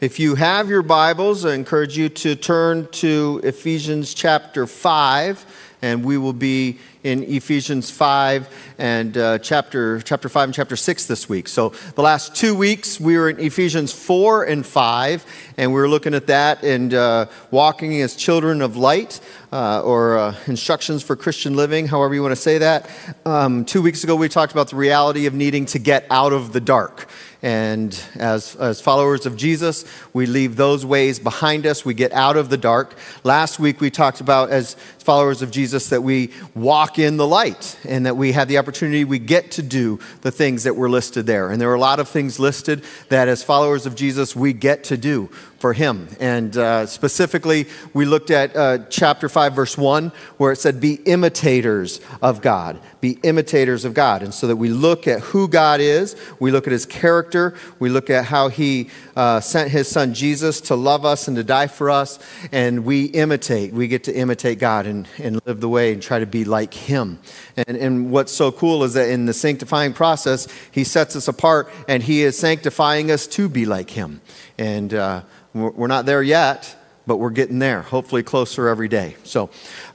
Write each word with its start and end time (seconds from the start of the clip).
If 0.00 0.18
you 0.18 0.34
have 0.34 0.70
your 0.70 0.80
Bibles, 0.80 1.44
I 1.44 1.52
encourage 1.52 1.94
you 1.94 2.08
to 2.08 2.34
turn 2.34 2.88
to 2.92 3.38
Ephesians 3.44 4.14
chapter 4.14 4.66
5, 4.66 5.44
and 5.82 6.02
we 6.02 6.16
will 6.16 6.32
be 6.32 6.78
in 7.04 7.22
Ephesians 7.24 7.90
5 7.90 8.48
and 8.78 9.18
uh, 9.18 9.38
chapter, 9.40 10.00
chapter 10.00 10.30
5 10.30 10.44
and 10.44 10.54
chapter 10.54 10.74
6 10.74 11.04
this 11.04 11.28
week. 11.28 11.48
So, 11.48 11.74
the 11.96 12.00
last 12.00 12.34
two 12.34 12.54
weeks 12.54 12.98
we 12.98 13.18
were 13.18 13.28
in 13.28 13.38
Ephesians 13.40 13.92
4 13.92 14.44
and 14.44 14.64
5, 14.64 15.52
and 15.58 15.70
we 15.70 15.78
were 15.78 15.88
looking 15.88 16.14
at 16.14 16.28
that 16.28 16.64
and 16.64 16.94
uh, 16.94 17.26
walking 17.50 18.00
as 18.00 18.16
children 18.16 18.62
of 18.62 18.78
light, 18.78 19.20
uh, 19.52 19.82
or 19.82 20.16
uh, 20.16 20.34
instructions 20.46 21.02
for 21.02 21.14
Christian 21.14 21.56
living, 21.56 21.86
however 21.86 22.14
you 22.14 22.22
want 22.22 22.32
to 22.32 22.40
say 22.40 22.56
that. 22.56 22.88
Um, 23.26 23.66
two 23.66 23.82
weeks 23.82 24.02
ago 24.02 24.16
we 24.16 24.30
talked 24.30 24.52
about 24.52 24.70
the 24.70 24.76
reality 24.76 25.26
of 25.26 25.34
needing 25.34 25.66
to 25.66 25.78
get 25.78 26.06
out 26.08 26.32
of 26.32 26.54
the 26.54 26.60
dark. 26.60 27.06
And 27.42 27.98
as, 28.16 28.54
as 28.56 28.82
followers 28.82 29.24
of 29.24 29.34
Jesus, 29.34 29.86
we 30.12 30.26
leave 30.26 30.56
those 30.56 30.84
ways 30.84 31.18
behind 31.18 31.66
us. 31.66 31.84
We 31.84 31.94
get 31.94 32.12
out 32.12 32.36
of 32.36 32.50
the 32.50 32.58
dark. 32.58 32.94
Last 33.24 33.58
week, 33.58 33.80
we 33.80 33.90
talked 33.90 34.20
about, 34.20 34.50
as 34.50 34.74
followers 34.98 35.40
of 35.40 35.50
Jesus, 35.50 35.88
that 35.88 36.02
we 36.02 36.32
walk 36.54 36.98
in 36.98 37.16
the 37.16 37.26
light 37.26 37.78
and 37.88 38.04
that 38.04 38.16
we 38.16 38.32
have 38.32 38.48
the 38.48 38.58
opportunity, 38.58 39.04
we 39.04 39.18
get 39.18 39.52
to 39.52 39.62
do 39.62 39.98
the 40.20 40.30
things 40.30 40.64
that 40.64 40.76
were 40.76 40.90
listed 40.90 41.24
there. 41.24 41.50
And 41.50 41.58
there 41.60 41.70
are 41.70 41.74
a 41.74 41.80
lot 41.80 41.98
of 41.98 42.08
things 42.08 42.38
listed 42.38 42.84
that, 43.08 43.26
as 43.26 43.42
followers 43.42 43.86
of 43.86 43.94
Jesus, 43.94 44.36
we 44.36 44.52
get 44.52 44.84
to 44.84 44.98
do 44.98 45.30
for 45.60 45.74
him. 45.74 46.08
And 46.18 46.56
uh, 46.56 46.86
specifically, 46.86 47.66
we 47.92 48.06
looked 48.06 48.30
at 48.30 48.56
uh, 48.56 48.78
chapter 48.88 49.28
5, 49.28 49.52
verse 49.54 49.76
1, 49.76 50.10
where 50.38 50.52
it 50.52 50.56
said, 50.56 50.80
Be 50.80 50.94
imitators 50.94 52.00
of 52.22 52.40
God. 52.40 52.80
Be 53.02 53.18
imitators 53.22 53.84
of 53.84 53.92
God. 53.92 54.22
And 54.22 54.32
so 54.32 54.46
that 54.46 54.56
we 54.56 54.70
look 54.70 55.06
at 55.06 55.20
who 55.20 55.48
God 55.48 55.80
is, 55.80 56.16
we 56.40 56.50
look 56.50 56.66
at 56.66 56.72
his 56.72 56.86
character, 56.86 57.54
we 57.78 57.90
look 57.90 58.08
at 58.08 58.24
how 58.24 58.48
he 58.48 58.88
uh, 59.16 59.40
sent 59.40 59.70
his 59.70 59.86
son 59.86 60.14
Jesus 60.14 60.62
to 60.62 60.74
love 60.74 61.04
us 61.04 61.28
and 61.28 61.36
to 61.36 61.44
die 61.44 61.66
for 61.66 61.90
us, 61.90 62.18
and 62.52 62.86
we 62.86 63.04
imitate. 63.04 63.74
We 63.74 63.86
get 63.86 64.04
to 64.04 64.14
imitate 64.14 64.58
God 64.58 64.86
and, 64.86 65.06
and 65.18 65.40
live 65.44 65.60
the 65.60 65.68
way 65.68 65.92
and 65.92 66.02
try 66.02 66.20
to 66.20 66.26
be 66.26 66.44
like 66.44 66.72
him. 66.72 67.18
And, 67.56 67.76
and 67.76 68.10
what's 68.10 68.32
so 68.32 68.50
cool 68.50 68.82
is 68.82 68.94
that 68.94 69.10
in 69.10 69.26
the 69.26 69.34
sanctifying 69.34 69.92
process, 69.92 70.48
he 70.70 70.84
sets 70.84 71.16
us 71.16 71.28
apart 71.28 71.70
and 71.86 72.02
he 72.02 72.22
is 72.22 72.38
sanctifying 72.38 73.10
us 73.10 73.26
to 73.26 73.50
be 73.50 73.66
like 73.66 73.90
him. 73.90 74.22
And 74.60 74.92
uh, 74.92 75.22
we're 75.54 75.86
not 75.86 76.04
there 76.04 76.22
yet, 76.22 76.76
but 77.06 77.16
we're 77.16 77.30
getting 77.30 77.58
there, 77.58 77.80
hopefully 77.80 78.22
closer 78.22 78.68
every 78.68 78.88
day. 78.88 79.16
So 79.24 79.48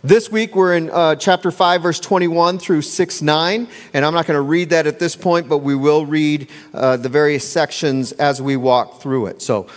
this 0.03 0.31
week 0.31 0.55
we're 0.55 0.75
in 0.75 0.89
uh, 0.89 1.17
chapter 1.17 1.51
5, 1.51 1.83
verse 1.83 1.99
21 1.99 2.57
through 2.57 2.81
6 2.81 3.21
9. 3.21 3.67
And 3.93 4.03
I'm 4.03 4.15
not 4.15 4.25
going 4.25 4.37
to 4.37 4.41
read 4.41 4.71
that 4.71 4.87
at 4.87 4.97
this 4.97 5.15
point, 5.15 5.47
but 5.47 5.59
we 5.59 5.75
will 5.75 6.07
read 6.07 6.49
uh, 6.73 6.97
the 6.97 7.09
various 7.09 7.47
sections 7.47 8.11
as 8.13 8.41
we 8.41 8.57
walk 8.57 9.01
through 9.01 9.27
it. 9.27 9.43
So 9.43 9.67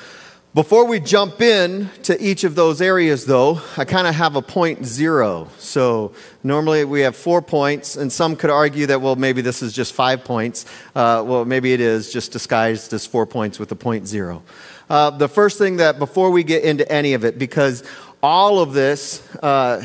before 0.54 0.86
we 0.86 0.98
jump 0.98 1.42
in 1.42 1.90
to 2.04 2.20
each 2.20 2.42
of 2.42 2.54
those 2.54 2.80
areas, 2.80 3.26
though, 3.26 3.60
I 3.76 3.84
kind 3.84 4.06
of 4.06 4.14
have 4.14 4.34
a 4.34 4.42
point 4.42 4.84
zero. 4.84 5.48
So 5.58 6.14
normally 6.42 6.84
we 6.86 7.02
have 7.02 7.14
four 7.14 7.42
points, 7.42 7.96
and 7.96 8.10
some 8.10 8.34
could 8.34 8.48
argue 8.48 8.86
that, 8.86 9.00
well, 9.00 9.14
maybe 9.14 9.42
this 9.42 9.62
is 9.62 9.74
just 9.74 9.92
five 9.92 10.24
points. 10.24 10.64
Uh, 10.96 11.22
well, 11.24 11.44
maybe 11.44 11.74
it 11.74 11.80
is 11.80 12.10
just 12.10 12.32
disguised 12.32 12.92
as 12.94 13.06
four 13.06 13.26
points 13.26 13.58
with 13.58 13.70
a 13.70 13.76
point 13.76 14.08
zero. 14.08 14.42
Uh, 14.88 15.10
the 15.10 15.28
first 15.28 15.58
thing 15.58 15.76
that, 15.76 15.98
before 15.98 16.30
we 16.30 16.42
get 16.42 16.64
into 16.64 16.90
any 16.90 17.12
of 17.12 17.24
it, 17.24 17.38
because 17.38 17.84
all 18.22 18.60
of 18.60 18.72
this, 18.72 19.22
uh, 19.36 19.84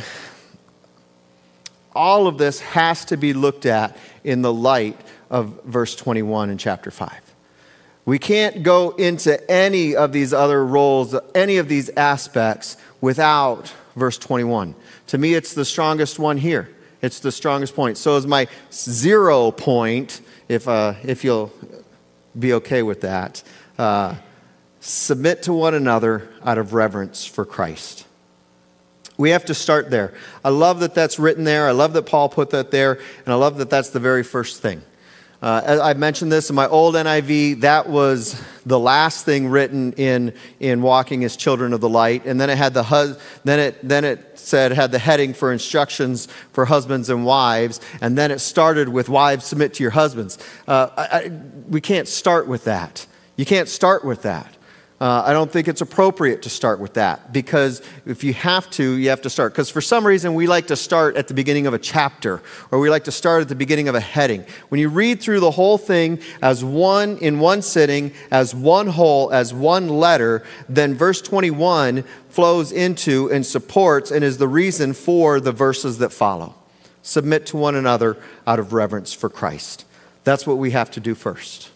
all 1.93 2.27
of 2.27 2.37
this 2.37 2.59
has 2.61 3.05
to 3.05 3.17
be 3.17 3.33
looked 3.33 3.65
at 3.65 3.97
in 4.23 4.41
the 4.41 4.53
light 4.53 4.99
of 5.29 5.61
verse 5.65 5.95
21 5.95 6.49
in 6.49 6.57
chapter 6.57 6.89
5. 6.89 7.11
We 8.05 8.19
can't 8.19 8.63
go 8.63 8.91
into 8.91 9.49
any 9.49 9.95
of 9.95 10.11
these 10.11 10.33
other 10.33 10.65
roles, 10.65 11.15
any 11.35 11.57
of 11.57 11.67
these 11.67 11.89
aspects, 11.91 12.77
without 13.01 13.73
verse 13.95 14.17
21. 14.17 14.75
To 15.07 15.17
me, 15.17 15.33
it's 15.33 15.53
the 15.53 15.65
strongest 15.65 16.19
one 16.19 16.37
here. 16.37 16.69
It's 17.01 17.19
the 17.19 17.31
strongest 17.31 17.75
point. 17.75 17.97
So, 17.97 18.15
as 18.15 18.25
my 18.25 18.47
zero 18.71 19.51
point, 19.51 20.21
if, 20.47 20.67
uh, 20.67 20.95
if 21.03 21.23
you'll 21.23 21.51
be 22.37 22.53
okay 22.53 22.83
with 22.83 23.01
that, 23.01 23.43
uh, 23.77 24.15
submit 24.83 25.43
to 25.43 25.53
one 25.53 25.73
another 25.73 26.29
out 26.43 26.57
of 26.57 26.73
reverence 26.73 27.25
for 27.25 27.45
Christ. 27.45 28.05
We 29.17 29.29
have 29.29 29.45
to 29.45 29.53
start 29.53 29.89
there. 29.89 30.13
I 30.43 30.49
love 30.49 30.81
that 30.81 30.93
that's 30.93 31.17
written 31.19 31.45
there. 31.45 31.67
I 31.67 31.71
love 31.71 31.93
that 31.93 32.03
Paul 32.03 32.27
put 32.27 32.49
that 32.49 32.71
there. 32.71 32.99
And 33.25 33.27
I 33.33 33.35
love 33.35 33.57
that 33.59 33.69
that's 33.69 33.89
the 33.89 33.99
very 33.99 34.23
first 34.23 34.61
thing. 34.61 34.81
Uh, 35.41 35.79
I 35.83 35.93
mentioned 35.93 36.31
this 36.31 36.49
in 36.49 36.55
my 36.55 36.67
old 36.67 36.95
NIV. 36.95 37.61
That 37.61 37.87
was 37.87 38.41
the 38.65 38.79
last 38.79 39.25
thing 39.25 39.47
written 39.47 39.93
in, 39.93 40.33
in 40.59 40.81
Walking 40.81 41.23
as 41.23 41.37
Children 41.37 41.73
of 41.73 41.81
the 41.81 41.89
Light. 41.89 42.25
And 42.25 42.39
then 42.39 42.49
it 42.49 42.57
had 42.57 42.73
the 42.73 42.83
hus- 42.83 43.17
then 43.43 43.59
it 43.59 43.87
then 43.87 44.05
it 44.05 44.39
said 44.39 44.71
had 44.71 44.91
the 44.91 44.99
heading 44.99 45.33
for 45.33 45.51
instructions 45.51 46.27
for 46.53 46.65
husbands 46.65 47.09
and 47.09 47.25
wives. 47.25 47.81
And 48.01 48.17
then 48.17 48.31
it 48.31 48.39
started 48.39 48.89
with 48.89 49.09
wives 49.09 49.45
submit 49.45 49.73
to 49.75 49.83
your 49.83 49.91
husbands. 49.91 50.37
Uh, 50.67 50.89
I, 50.95 51.03
I, 51.03 51.31
we 51.69 51.81
can't 51.81 52.07
start 52.07 52.47
with 52.47 52.63
that. 52.63 53.05
You 53.35 53.45
can't 53.45 53.67
start 53.67 54.05
with 54.05 54.21
that. 54.23 54.52
Uh, 55.03 55.21
I 55.25 55.33
don't 55.33 55.51
think 55.51 55.67
it's 55.67 55.81
appropriate 55.81 56.43
to 56.43 56.49
start 56.49 56.79
with 56.79 56.93
that 56.93 57.33
because 57.33 57.81
if 58.05 58.23
you 58.23 58.33
have 58.35 58.69
to, 58.69 58.93
you 58.93 59.09
have 59.09 59.21
to 59.23 59.29
start. 59.29 59.51
Because 59.51 59.69
for 59.69 59.81
some 59.81 60.07
reason, 60.07 60.33
we 60.33 60.47
like 60.47 60.67
to 60.67 60.77
start 60.77 61.17
at 61.17 61.27
the 61.27 61.33
beginning 61.33 61.67
of 61.67 61.73
a 61.73 61.77
chapter 61.77 62.41
or 62.71 62.79
we 62.79 62.89
like 62.89 63.03
to 63.03 63.11
start 63.11 63.41
at 63.41 63.49
the 63.49 63.55
beginning 63.55 63.89
of 63.89 63.95
a 63.95 63.99
heading. 63.99 64.45
When 64.69 64.79
you 64.79 64.87
read 64.87 65.19
through 65.19 65.41
the 65.41 65.51
whole 65.51 65.77
thing 65.77 66.21
as 66.41 66.63
one, 66.63 67.17
in 67.17 67.41
one 67.41 67.61
sitting, 67.61 68.13
as 68.31 68.55
one 68.55 68.87
whole, 68.87 69.29
as 69.33 69.53
one 69.53 69.89
letter, 69.89 70.41
then 70.69 70.93
verse 70.93 71.21
21 71.21 72.05
flows 72.29 72.71
into 72.71 73.29
and 73.29 73.45
supports 73.45 74.09
and 74.09 74.23
is 74.23 74.37
the 74.37 74.47
reason 74.47 74.93
for 74.93 75.41
the 75.41 75.51
verses 75.51 75.97
that 75.97 76.13
follow. 76.13 76.55
Submit 77.01 77.45
to 77.47 77.57
one 77.57 77.75
another 77.75 78.15
out 78.47 78.57
of 78.57 78.71
reverence 78.71 79.11
for 79.11 79.29
Christ. 79.29 79.83
That's 80.23 80.47
what 80.47 80.59
we 80.59 80.71
have 80.71 80.91
to 80.91 81.01
do 81.01 81.13
first. 81.13 81.71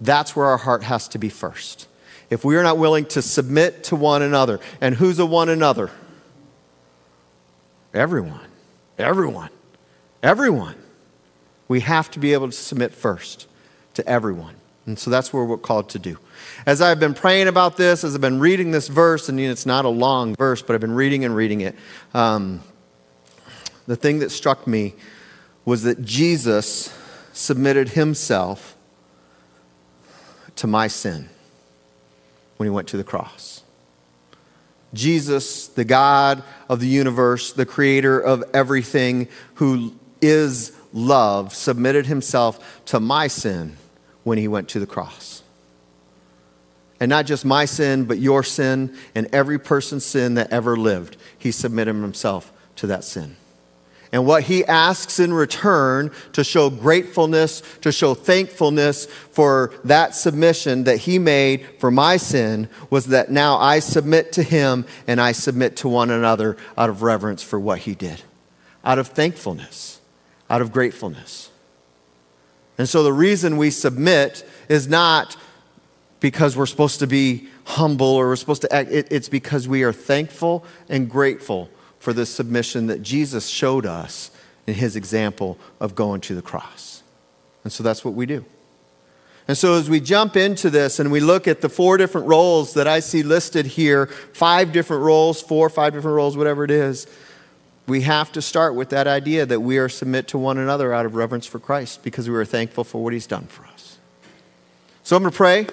That's 0.00 0.34
where 0.34 0.46
our 0.46 0.56
heart 0.56 0.84
has 0.84 1.06
to 1.08 1.18
be 1.18 1.28
first 1.28 1.86
if 2.32 2.46
we 2.46 2.56
are 2.56 2.62
not 2.62 2.78
willing 2.78 3.04
to 3.04 3.20
submit 3.20 3.84
to 3.84 3.94
one 3.94 4.22
another, 4.22 4.58
and 4.80 4.94
who's 4.94 5.18
a 5.18 5.26
one 5.26 5.50
another? 5.50 5.90
Everyone. 7.92 8.40
Everyone. 8.98 9.50
Everyone. 10.22 10.74
We 11.68 11.80
have 11.80 12.10
to 12.12 12.18
be 12.18 12.32
able 12.32 12.46
to 12.46 12.56
submit 12.56 12.94
first 12.94 13.46
to 13.94 14.08
everyone. 14.08 14.54
And 14.86 14.98
so 14.98 15.10
that's 15.10 15.30
what 15.30 15.46
we're 15.46 15.58
called 15.58 15.90
to 15.90 15.98
do. 15.98 16.18
As 16.64 16.80
I've 16.80 16.98
been 16.98 17.12
praying 17.12 17.48
about 17.48 17.76
this, 17.76 18.02
as 18.02 18.14
I've 18.14 18.22
been 18.22 18.40
reading 18.40 18.70
this 18.70 18.88
verse, 18.88 19.28
and 19.28 19.38
it's 19.38 19.66
not 19.66 19.84
a 19.84 19.90
long 19.90 20.34
verse, 20.34 20.62
but 20.62 20.72
I've 20.72 20.80
been 20.80 20.94
reading 20.94 21.26
and 21.26 21.36
reading 21.36 21.60
it, 21.60 21.76
um, 22.14 22.62
the 23.86 23.94
thing 23.94 24.20
that 24.20 24.30
struck 24.30 24.66
me 24.66 24.94
was 25.66 25.82
that 25.82 26.02
Jesus 26.02 26.98
submitted 27.34 27.90
himself 27.90 28.74
to 30.56 30.66
my 30.66 30.88
sin 30.88 31.28
when 32.62 32.66
he 32.66 32.70
went 32.70 32.86
to 32.86 32.96
the 32.96 33.02
cross. 33.02 33.64
Jesus, 34.94 35.66
the 35.66 35.84
God 35.84 36.44
of 36.68 36.78
the 36.78 36.86
universe, 36.86 37.52
the 37.52 37.66
creator 37.66 38.20
of 38.20 38.44
everything, 38.54 39.26
who 39.54 39.92
is 40.20 40.70
love, 40.92 41.56
submitted 41.56 42.06
himself 42.06 42.84
to 42.84 43.00
my 43.00 43.26
sin 43.26 43.76
when 44.22 44.38
he 44.38 44.46
went 44.46 44.68
to 44.68 44.78
the 44.78 44.86
cross. 44.86 45.42
And 47.00 47.08
not 47.08 47.26
just 47.26 47.44
my 47.44 47.64
sin, 47.64 48.04
but 48.04 48.20
your 48.20 48.44
sin 48.44 48.96
and 49.12 49.26
every 49.32 49.58
person's 49.58 50.04
sin 50.04 50.34
that 50.34 50.52
ever 50.52 50.76
lived. 50.76 51.16
He 51.36 51.50
submitted 51.50 51.96
himself 51.96 52.52
to 52.76 52.86
that 52.86 53.02
sin. 53.02 53.34
And 54.12 54.26
what 54.26 54.42
he 54.42 54.62
asks 54.66 55.18
in 55.18 55.32
return 55.32 56.10
to 56.34 56.44
show 56.44 56.68
gratefulness, 56.68 57.62
to 57.80 57.90
show 57.90 58.12
thankfulness 58.12 59.06
for 59.06 59.72
that 59.84 60.14
submission 60.14 60.84
that 60.84 60.98
he 60.98 61.18
made 61.18 61.66
for 61.78 61.90
my 61.90 62.18
sin 62.18 62.68
was 62.90 63.06
that 63.06 63.30
now 63.30 63.56
I 63.56 63.78
submit 63.78 64.32
to 64.32 64.42
him 64.42 64.84
and 65.06 65.18
I 65.18 65.32
submit 65.32 65.76
to 65.78 65.88
one 65.88 66.10
another 66.10 66.58
out 66.76 66.90
of 66.90 67.02
reverence 67.02 67.42
for 67.42 67.58
what 67.58 67.78
he 67.80 67.94
did, 67.94 68.22
out 68.84 68.98
of 68.98 69.08
thankfulness, 69.08 69.98
out 70.50 70.60
of 70.60 70.72
gratefulness. 70.72 71.50
And 72.76 72.86
so 72.86 73.02
the 73.02 73.14
reason 73.14 73.56
we 73.56 73.70
submit 73.70 74.46
is 74.68 74.88
not 74.88 75.36
because 76.20 76.54
we're 76.54 76.66
supposed 76.66 76.98
to 76.98 77.06
be 77.06 77.48
humble 77.64 78.08
or 78.08 78.28
we're 78.28 78.36
supposed 78.36 78.62
to 78.62 78.72
act, 78.74 78.90
it's 78.90 79.30
because 79.30 79.66
we 79.66 79.84
are 79.84 79.92
thankful 79.92 80.66
and 80.90 81.08
grateful 81.08 81.70
for 82.02 82.12
the 82.12 82.26
submission 82.26 82.88
that 82.88 83.00
Jesus 83.00 83.46
showed 83.46 83.86
us 83.86 84.32
in 84.66 84.74
his 84.74 84.96
example 84.96 85.56
of 85.78 85.94
going 85.94 86.20
to 86.22 86.34
the 86.34 86.42
cross. 86.42 87.04
And 87.62 87.72
so 87.72 87.84
that's 87.84 88.04
what 88.04 88.14
we 88.14 88.26
do. 88.26 88.44
And 89.46 89.56
so, 89.56 89.74
as 89.74 89.88
we 89.88 90.00
jump 90.00 90.36
into 90.36 90.68
this 90.68 90.98
and 90.98 91.12
we 91.12 91.20
look 91.20 91.46
at 91.46 91.60
the 91.60 91.68
four 91.68 91.96
different 91.96 92.26
roles 92.26 92.74
that 92.74 92.88
I 92.88 92.98
see 92.98 93.22
listed 93.22 93.66
here 93.66 94.06
five 94.06 94.72
different 94.72 95.04
roles, 95.04 95.40
four, 95.40 95.70
five 95.70 95.92
different 95.92 96.16
roles, 96.16 96.36
whatever 96.36 96.64
it 96.64 96.72
is 96.72 97.06
we 97.86 98.02
have 98.02 98.30
to 98.32 98.42
start 98.42 98.74
with 98.74 98.90
that 98.90 99.06
idea 99.06 99.44
that 99.44 99.60
we 99.60 99.78
are 99.78 99.88
submit 99.88 100.28
to 100.28 100.38
one 100.38 100.58
another 100.58 100.92
out 100.92 101.04
of 101.04 101.14
reverence 101.14 101.46
for 101.46 101.58
Christ 101.60 102.02
because 102.02 102.28
we 102.28 102.36
are 102.36 102.44
thankful 102.44 102.84
for 102.84 103.02
what 103.02 103.12
he's 103.12 103.26
done 103.26 103.46
for 103.46 103.64
us. 103.66 103.98
So, 105.04 105.14
I'm 105.14 105.22
going 105.22 105.30
to 105.30 105.36
pray 105.36 105.66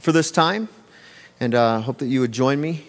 for 0.00 0.12
this 0.12 0.30
time. 0.30 0.68
And 1.38 1.54
I 1.54 1.76
uh, 1.76 1.80
hope 1.80 1.98
that 1.98 2.06
you 2.06 2.20
would 2.20 2.32
join 2.32 2.60
me. 2.60 2.86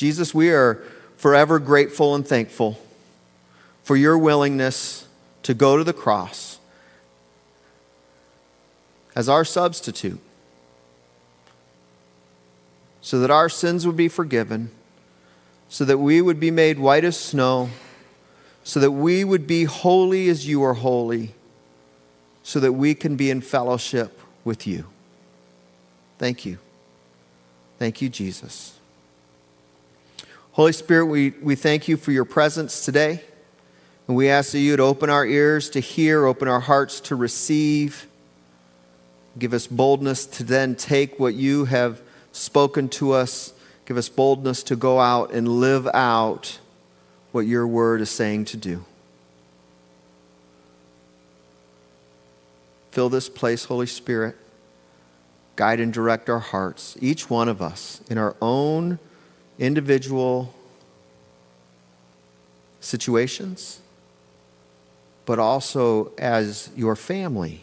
Jesus, 0.00 0.32
we 0.32 0.48
are 0.48 0.82
forever 1.18 1.58
grateful 1.58 2.14
and 2.14 2.26
thankful 2.26 2.78
for 3.82 3.96
your 3.96 4.16
willingness 4.16 5.06
to 5.42 5.52
go 5.52 5.76
to 5.76 5.84
the 5.84 5.92
cross 5.92 6.58
as 9.14 9.28
our 9.28 9.44
substitute 9.44 10.18
so 13.02 13.20
that 13.20 13.30
our 13.30 13.50
sins 13.50 13.86
would 13.86 13.98
be 13.98 14.08
forgiven, 14.08 14.70
so 15.68 15.84
that 15.84 15.98
we 15.98 16.22
would 16.22 16.40
be 16.40 16.50
made 16.50 16.78
white 16.78 17.04
as 17.04 17.18
snow, 17.18 17.68
so 18.64 18.80
that 18.80 18.92
we 18.92 19.22
would 19.22 19.46
be 19.46 19.64
holy 19.64 20.30
as 20.30 20.48
you 20.48 20.62
are 20.62 20.72
holy, 20.72 21.34
so 22.42 22.58
that 22.58 22.72
we 22.72 22.94
can 22.94 23.16
be 23.16 23.30
in 23.30 23.42
fellowship 23.42 24.18
with 24.44 24.66
you. 24.66 24.86
Thank 26.16 26.46
you. 26.46 26.56
Thank 27.78 28.00
you, 28.00 28.08
Jesus. 28.08 28.79
Holy 30.52 30.72
Spirit, 30.72 31.06
we, 31.06 31.30
we 31.42 31.54
thank 31.54 31.86
you 31.86 31.96
for 31.96 32.10
your 32.10 32.24
presence 32.24 32.84
today. 32.84 33.22
And 34.08 34.16
we 34.16 34.28
ask 34.28 34.50
that 34.50 34.58
you 34.58 34.72
would 34.72 34.80
open 34.80 35.08
our 35.08 35.24
ears 35.24 35.70
to 35.70 35.80
hear, 35.80 36.26
open 36.26 36.48
our 36.48 36.58
hearts 36.58 36.98
to 37.02 37.14
receive. 37.14 38.08
Give 39.38 39.54
us 39.54 39.68
boldness 39.68 40.26
to 40.26 40.42
then 40.42 40.74
take 40.74 41.20
what 41.20 41.34
you 41.34 41.66
have 41.66 42.02
spoken 42.32 42.88
to 42.88 43.12
us. 43.12 43.52
Give 43.86 43.96
us 43.96 44.08
boldness 44.08 44.64
to 44.64 44.76
go 44.76 44.98
out 44.98 45.32
and 45.32 45.46
live 45.46 45.86
out 45.94 46.58
what 47.30 47.46
your 47.46 47.68
word 47.68 48.00
is 48.00 48.10
saying 48.10 48.46
to 48.46 48.56
do. 48.56 48.84
Fill 52.90 53.08
this 53.08 53.28
place, 53.28 53.66
Holy 53.66 53.86
Spirit. 53.86 54.36
Guide 55.54 55.78
and 55.78 55.92
direct 55.92 56.28
our 56.28 56.40
hearts, 56.40 56.96
each 57.00 57.30
one 57.30 57.48
of 57.48 57.62
us, 57.62 58.00
in 58.10 58.18
our 58.18 58.34
own 58.42 58.98
individual 59.60 60.52
situations, 62.80 63.80
but 65.26 65.38
also 65.38 66.10
as 66.18 66.70
your 66.74 66.96
family, 66.96 67.62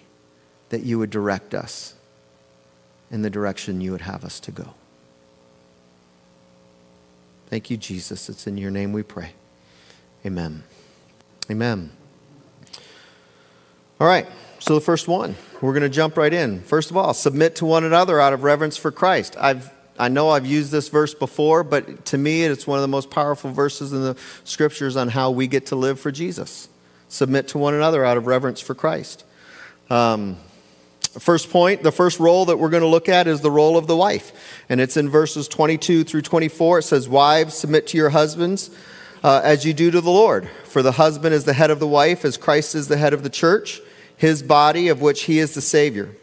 that 0.69 0.83
you 0.83 0.99
would 0.99 1.09
direct 1.09 1.53
us 1.53 1.95
in 3.09 3.23
the 3.23 3.29
direction 3.29 3.81
you 3.81 3.91
would 3.91 4.01
have 4.01 4.23
us 4.23 4.39
to 4.39 4.51
go. 4.51 4.73
Thank 7.49 7.69
you, 7.69 7.77
Jesus. 7.77 8.29
It's 8.29 8.45
in 8.45 8.57
your 8.57 8.71
name 8.71 8.93
we 8.93 9.03
pray. 9.03 9.31
Amen. 10.25 10.63
Amen. 11.49 11.91
All 13.99 14.07
right, 14.07 14.27
so 14.59 14.75
the 14.75 14.81
first 14.81 15.07
one, 15.07 15.35
we're 15.61 15.73
going 15.73 15.81
to 15.81 15.89
jump 15.89 16.17
right 16.17 16.33
in. 16.33 16.61
First 16.61 16.91
of 16.91 16.97
all, 16.97 17.15
submit 17.15 17.55
to 17.55 17.65
one 17.65 17.83
another 17.83 18.19
out 18.19 18.33
of 18.33 18.43
reverence 18.43 18.77
for 18.77 18.91
Christ. 18.91 19.35
I've 19.39 19.71
I 19.99 20.09
know 20.09 20.29
I've 20.29 20.45
used 20.45 20.71
this 20.71 20.89
verse 20.89 21.13
before, 21.13 21.63
but 21.63 22.05
to 22.07 22.17
me, 22.17 22.43
it's 22.43 22.67
one 22.67 22.77
of 22.77 22.81
the 22.81 22.87
most 22.87 23.09
powerful 23.09 23.51
verses 23.51 23.93
in 23.93 24.01
the 24.01 24.15
scriptures 24.43 24.95
on 24.95 25.07
how 25.09 25.31
we 25.31 25.47
get 25.47 25.67
to 25.67 25.75
live 25.75 25.99
for 25.99 26.11
Jesus. 26.11 26.69
Submit 27.09 27.49
to 27.49 27.57
one 27.57 27.73
another 27.73 28.05
out 28.05 28.17
of 28.17 28.27
reverence 28.27 28.61
for 28.61 28.75
Christ. 28.75 29.23
Um, 29.89 30.37
First 31.19 31.49
point, 31.49 31.81
the 31.81 31.91
first 31.91 32.19
role 32.19 32.45
that 32.45 32.57
we're 32.57 32.69
going 32.69 32.83
to 32.83 32.87
look 32.87 33.09
at 33.09 33.27
is 33.27 33.41
the 33.41 33.49
role 33.49 33.75
of 33.75 33.87
the 33.87 33.95
wife. 33.95 34.31
And 34.69 34.79
it's 34.79 34.97
in 34.97 35.09
verses 35.09 35.47
22 35.47 36.03
through 36.03 36.21
24. 36.21 36.79
It 36.79 36.83
says, 36.83 37.09
Wives, 37.09 37.55
submit 37.55 37.87
to 37.87 37.97
your 37.97 38.09
husbands 38.09 38.69
uh, 39.23 39.41
as 39.43 39.65
you 39.65 39.73
do 39.73 39.89
to 39.89 39.99
the 39.99 40.11
Lord. 40.11 40.47
For 40.65 40.83
the 40.83 40.91
husband 40.91 41.33
is 41.33 41.43
the 41.43 41.53
head 41.53 41.71
of 41.71 41.79
the 41.79 41.87
wife, 41.87 42.23
as 42.23 42.37
Christ 42.37 42.75
is 42.75 42.87
the 42.87 42.97
head 42.97 43.13
of 43.13 43.23
the 43.23 43.31
church, 43.31 43.81
his 44.15 44.43
body, 44.43 44.89
of 44.89 45.01
which 45.01 45.23
he 45.23 45.39
is 45.39 45.55
the 45.55 45.61
Savior. 45.61 46.15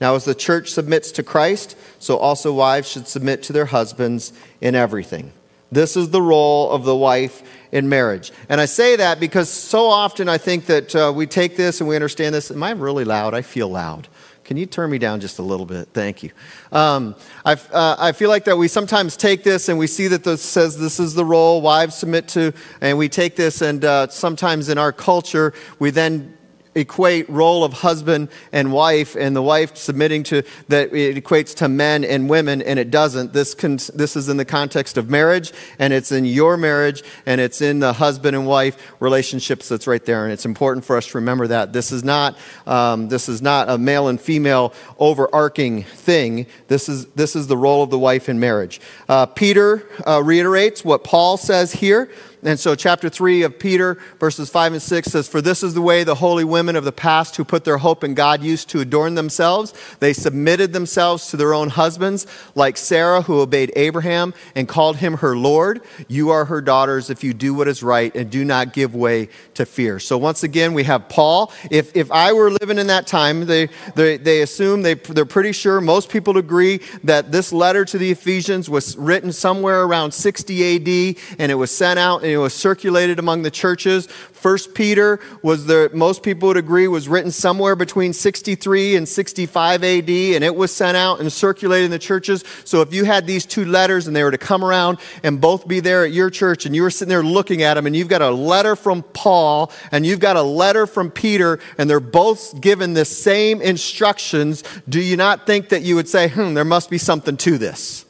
Now, 0.00 0.14
as 0.14 0.24
the 0.24 0.34
church 0.34 0.70
submits 0.70 1.10
to 1.12 1.22
Christ, 1.22 1.76
so 1.98 2.18
also 2.18 2.52
wives 2.52 2.88
should 2.88 3.08
submit 3.08 3.42
to 3.44 3.52
their 3.52 3.66
husbands 3.66 4.32
in 4.60 4.74
everything. 4.74 5.32
This 5.72 5.96
is 5.96 6.10
the 6.10 6.22
role 6.22 6.70
of 6.70 6.84
the 6.84 6.94
wife 6.94 7.42
in 7.72 7.88
marriage. 7.88 8.30
And 8.48 8.60
I 8.60 8.66
say 8.66 8.96
that 8.96 9.18
because 9.18 9.50
so 9.50 9.86
often 9.86 10.28
I 10.28 10.38
think 10.38 10.66
that 10.66 10.94
uh, 10.94 11.12
we 11.14 11.26
take 11.26 11.56
this 11.56 11.80
and 11.80 11.88
we 11.88 11.96
understand 11.96 12.34
this. 12.34 12.50
Am 12.50 12.62
I 12.62 12.70
really 12.70 13.04
loud? 13.04 13.34
I 13.34 13.42
feel 13.42 13.68
loud. 13.68 14.08
Can 14.44 14.56
you 14.56 14.66
turn 14.66 14.90
me 14.90 14.98
down 14.98 15.18
just 15.18 15.40
a 15.40 15.42
little 15.42 15.66
bit? 15.66 15.88
Thank 15.92 16.22
you. 16.22 16.30
Um, 16.70 17.16
I, 17.44 17.54
uh, 17.72 17.96
I 17.98 18.12
feel 18.12 18.28
like 18.28 18.44
that 18.44 18.56
we 18.56 18.68
sometimes 18.68 19.16
take 19.16 19.42
this 19.42 19.68
and 19.68 19.76
we 19.76 19.88
see 19.88 20.06
that 20.06 20.22
this 20.22 20.40
says 20.40 20.78
this 20.78 21.00
is 21.00 21.14
the 21.14 21.24
role 21.24 21.60
wives 21.60 21.96
submit 21.96 22.28
to, 22.28 22.52
and 22.80 22.96
we 22.96 23.08
take 23.08 23.34
this 23.34 23.60
and 23.60 23.84
uh, 23.84 24.06
sometimes 24.06 24.68
in 24.68 24.78
our 24.78 24.92
culture 24.92 25.52
we 25.80 25.90
then 25.90 26.35
equate 26.76 27.28
role 27.28 27.64
of 27.64 27.72
husband 27.72 28.28
and 28.52 28.72
wife 28.72 29.16
and 29.16 29.34
the 29.34 29.42
wife 29.42 29.76
submitting 29.76 30.22
to 30.22 30.42
that 30.68 30.94
it 30.94 31.22
equates 31.22 31.54
to 31.56 31.68
men 31.68 32.04
and 32.04 32.30
women 32.30 32.62
and 32.62 32.78
it 32.78 32.90
doesn't. 32.90 33.32
This 33.32 33.54
con, 33.54 33.78
this 33.94 34.14
is 34.14 34.28
in 34.28 34.36
the 34.36 34.44
context 34.44 34.96
of 34.96 35.10
marriage 35.10 35.52
and 35.78 35.92
it's 35.92 36.12
in 36.12 36.24
your 36.24 36.56
marriage 36.56 37.02
and 37.24 37.40
it's 37.40 37.60
in 37.60 37.80
the 37.80 37.94
husband 37.94 38.36
and 38.36 38.46
wife 38.46 38.92
relationships 39.00 39.68
that's 39.68 39.86
right 39.86 40.04
there. 40.04 40.24
And 40.24 40.32
it's 40.32 40.44
important 40.44 40.84
for 40.84 40.96
us 40.96 41.06
to 41.08 41.18
remember 41.18 41.48
that. 41.48 41.72
This 41.72 41.90
is 41.90 42.04
not 42.04 42.36
um, 42.66 43.08
this 43.08 43.28
is 43.28 43.42
not 43.42 43.68
a 43.68 43.78
male 43.78 44.08
and 44.08 44.20
female 44.20 44.72
overarching 44.98 45.82
thing. 45.82 46.46
This 46.68 46.88
is 46.88 47.06
this 47.08 47.34
is 47.34 47.46
the 47.46 47.56
role 47.56 47.82
of 47.82 47.90
the 47.90 47.98
wife 47.98 48.28
in 48.28 48.38
marriage. 48.38 48.80
Uh, 49.08 49.26
peter 49.26 49.88
uh, 50.06 50.22
reiterates 50.22 50.84
what 50.84 51.04
paul 51.04 51.36
says 51.36 51.72
here 51.72 52.10
and 52.46 52.60
so, 52.60 52.76
chapter 52.76 53.08
3 53.08 53.42
of 53.42 53.58
Peter, 53.58 53.98
verses 54.20 54.48
5 54.48 54.74
and 54.74 54.82
6 54.82 55.08
says, 55.08 55.26
For 55.26 55.42
this 55.42 55.64
is 55.64 55.74
the 55.74 55.82
way 55.82 56.04
the 56.04 56.14
holy 56.14 56.44
women 56.44 56.76
of 56.76 56.84
the 56.84 56.92
past 56.92 57.34
who 57.34 57.44
put 57.44 57.64
their 57.64 57.78
hope 57.78 58.04
in 58.04 58.14
God 58.14 58.40
used 58.40 58.68
to 58.68 58.78
adorn 58.78 59.16
themselves. 59.16 59.74
They 59.98 60.12
submitted 60.12 60.72
themselves 60.72 61.26
to 61.30 61.36
their 61.36 61.52
own 61.52 61.70
husbands, 61.70 62.24
like 62.54 62.76
Sarah, 62.76 63.22
who 63.22 63.40
obeyed 63.40 63.72
Abraham 63.74 64.32
and 64.54 64.68
called 64.68 64.98
him 64.98 65.14
her 65.14 65.36
Lord. 65.36 65.82
You 66.06 66.30
are 66.30 66.44
her 66.44 66.60
daughters 66.60 67.10
if 67.10 67.24
you 67.24 67.34
do 67.34 67.52
what 67.52 67.66
is 67.66 67.82
right 67.82 68.14
and 68.14 68.30
do 68.30 68.44
not 68.44 68.72
give 68.72 68.94
way 68.94 69.28
to 69.54 69.66
fear. 69.66 69.98
So, 69.98 70.16
once 70.16 70.44
again, 70.44 70.72
we 70.72 70.84
have 70.84 71.08
Paul. 71.08 71.52
If, 71.68 71.96
if 71.96 72.12
I 72.12 72.32
were 72.32 72.52
living 72.52 72.78
in 72.78 72.86
that 72.86 73.08
time, 73.08 73.46
they, 73.46 73.70
they, 73.96 74.18
they 74.18 74.42
assume, 74.42 74.82
they, 74.82 74.94
they're 74.94 75.24
pretty 75.24 75.50
sure, 75.50 75.80
most 75.80 76.10
people 76.10 76.38
agree 76.38 76.80
that 77.02 77.32
this 77.32 77.52
letter 77.52 77.84
to 77.86 77.98
the 77.98 78.12
Ephesians 78.12 78.70
was 78.70 78.96
written 78.96 79.32
somewhere 79.32 79.82
around 79.82 80.12
60 80.12 80.76
AD 80.76 81.16
and 81.40 81.50
it 81.50 81.56
was 81.56 81.72
sent 81.72 81.98
out 81.98 82.22
it 82.36 82.42
was 82.42 82.54
circulated 82.54 83.18
among 83.18 83.42
the 83.42 83.50
churches. 83.50 84.06
First 84.06 84.74
Peter 84.74 85.18
was 85.42 85.66
the 85.66 85.90
most 85.92 86.22
people 86.22 86.48
would 86.48 86.56
agree 86.56 86.86
was 86.86 87.08
written 87.08 87.30
somewhere 87.30 87.74
between 87.74 88.12
63 88.12 88.96
and 88.96 89.08
65 89.08 89.82
AD, 89.82 90.08
and 90.08 90.44
it 90.44 90.54
was 90.54 90.70
sent 90.72 90.96
out 90.96 91.20
and 91.20 91.32
circulated 91.32 91.86
in 91.86 91.90
the 91.90 91.98
churches. 91.98 92.44
So 92.64 92.82
if 92.82 92.92
you 92.92 93.04
had 93.04 93.26
these 93.26 93.46
two 93.46 93.64
letters 93.64 94.06
and 94.06 94.14
they 94.14 94.22
were 94.22 94.30
to 94.30 94.38
come 94.38 94.64
around 94.64 94.98
and 95.22 95.40
both 95.40 95.66
be 95.66 95.80
there 95.80 96.04
at 96.04 96.12
your 96.12 96.30
church, 96.30 96.66
and 96.66 96.76
you 96.76 96.82
were 96.82 96.90
sitting 96.90 97.08
there 97.08 97.24
looking 97.24 97.62
at 97.62 97.74
them, 97.74 97.86
and 97.86 97.96
you've 97.96 98.08
got 98.08 98.22
a 98.22 98.30
letter 98.30 98.76
from 98.76 99.02
Paul 99.02 99.72
and 99.90 100.06
you've 100.06 100.20
got 100.20 100.36
a 100.36 100.42
letter 100.42 100.86
from 100.86 101.10
Peter, 101.10 101.58
and 101.78 101.88
they're 101.88 102.00
both 102.00 102.60
given 102.60 102.94
the 102.94 103.04
same 103.04 103.60
instructions, 103.62 104.62
do 104.88 105.00
you 105.00 105.16
not 105.16 105.46
think 105.46 105.70
that 105.70 105.82
you 105.82 105.94
would 105.96 106.08
say, 106.08 106.28
hmm, 106.28 106.54
there 106.54 106.64
must 106.64 106.90
be 106.90 106.98
something 106.98 107.36
to 107.38 107.58
this? 107.58 108.04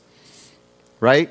Right? 1.00 1.30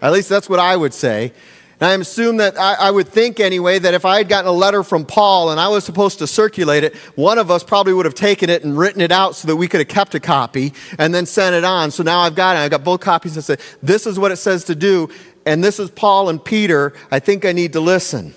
At 0.00 0.12
least 0.12 0.28
that's 0.28 0.48
what 0.48 0.60
I 0.60 0.76
would 0.76 0.94
say. 0.94 1.32
And 1.80 1.88
I 1.88 1.94
assume 1.94 2.38
that 2.38 2.58
I, 2.58 2.74
I, 2.74 2.90
would 2.90 3.06
think 3.06 3.38
anyway 3.38 3.78
that 3.78 3.94
if 3.94 4.04
I 4.04 4.18
had 4.18 4.28
gotten 4.28 4.48
a 4.48 4.52
letter 4.52 4.82
from 4.82 5.04
Paul 5.04 5.50
and 5.50 5.60
I 5.60 5.68
was 5.68 5.84
supposed 5.84 6.18
to 6.18 6.26
circulate 6.26 6.82
it, 6.82 6.96
one 7.14 7.38
of 7.38 7.52
us 7.52 7.62
probably 7.62 7.92
would 7.92 8.04
have 8.04 8.16
taken 8.16 8.50
it 8.50 8.64
and 8.64 8.76
written 8.76 9.00
it 9.00 9.12
out 9.12 9.36
so 9.36 9.46
that 9.46 9.54
we 9.54 9.68
could 9.68 9.78
have 9.78 9.88
kept 9.88 10.14
a 10.16 10.20
copy 10.20 10.74
and 10.98 11.14
then 11.14 11.24
sent 11.24 11.54
it 11.54 11.62
on. 11.62 11.92
So 11.92 12.02
now 12.02 12.20
I've 12.20 12.34
got 12.34 12.56
it. 12.56 12.60
I've 12.60 12.72
got 12.72 12.82
both 12.82 13.00
copies 13.00 13.36
and 13.36 13.44
said, 13.44 13.60
this 13.80 14.08
is 14.08 14.18
what 14.18 14.32
it 14.32 14.38
says 14.38 14.64
to 14.64 14.74
do. 14.74 15.08
And 15.46 15.62
this 15.62 15.78
is 15.78 15.88
Paul 15.90 16.28
and 16.28 16.44
Peter. 16.44 16.94
I 17.12 17.20
think 17.20 17.44
I 17.44 17.52
need 17.52 17.72
to 17.74 17.80
listen. 17.80 18.34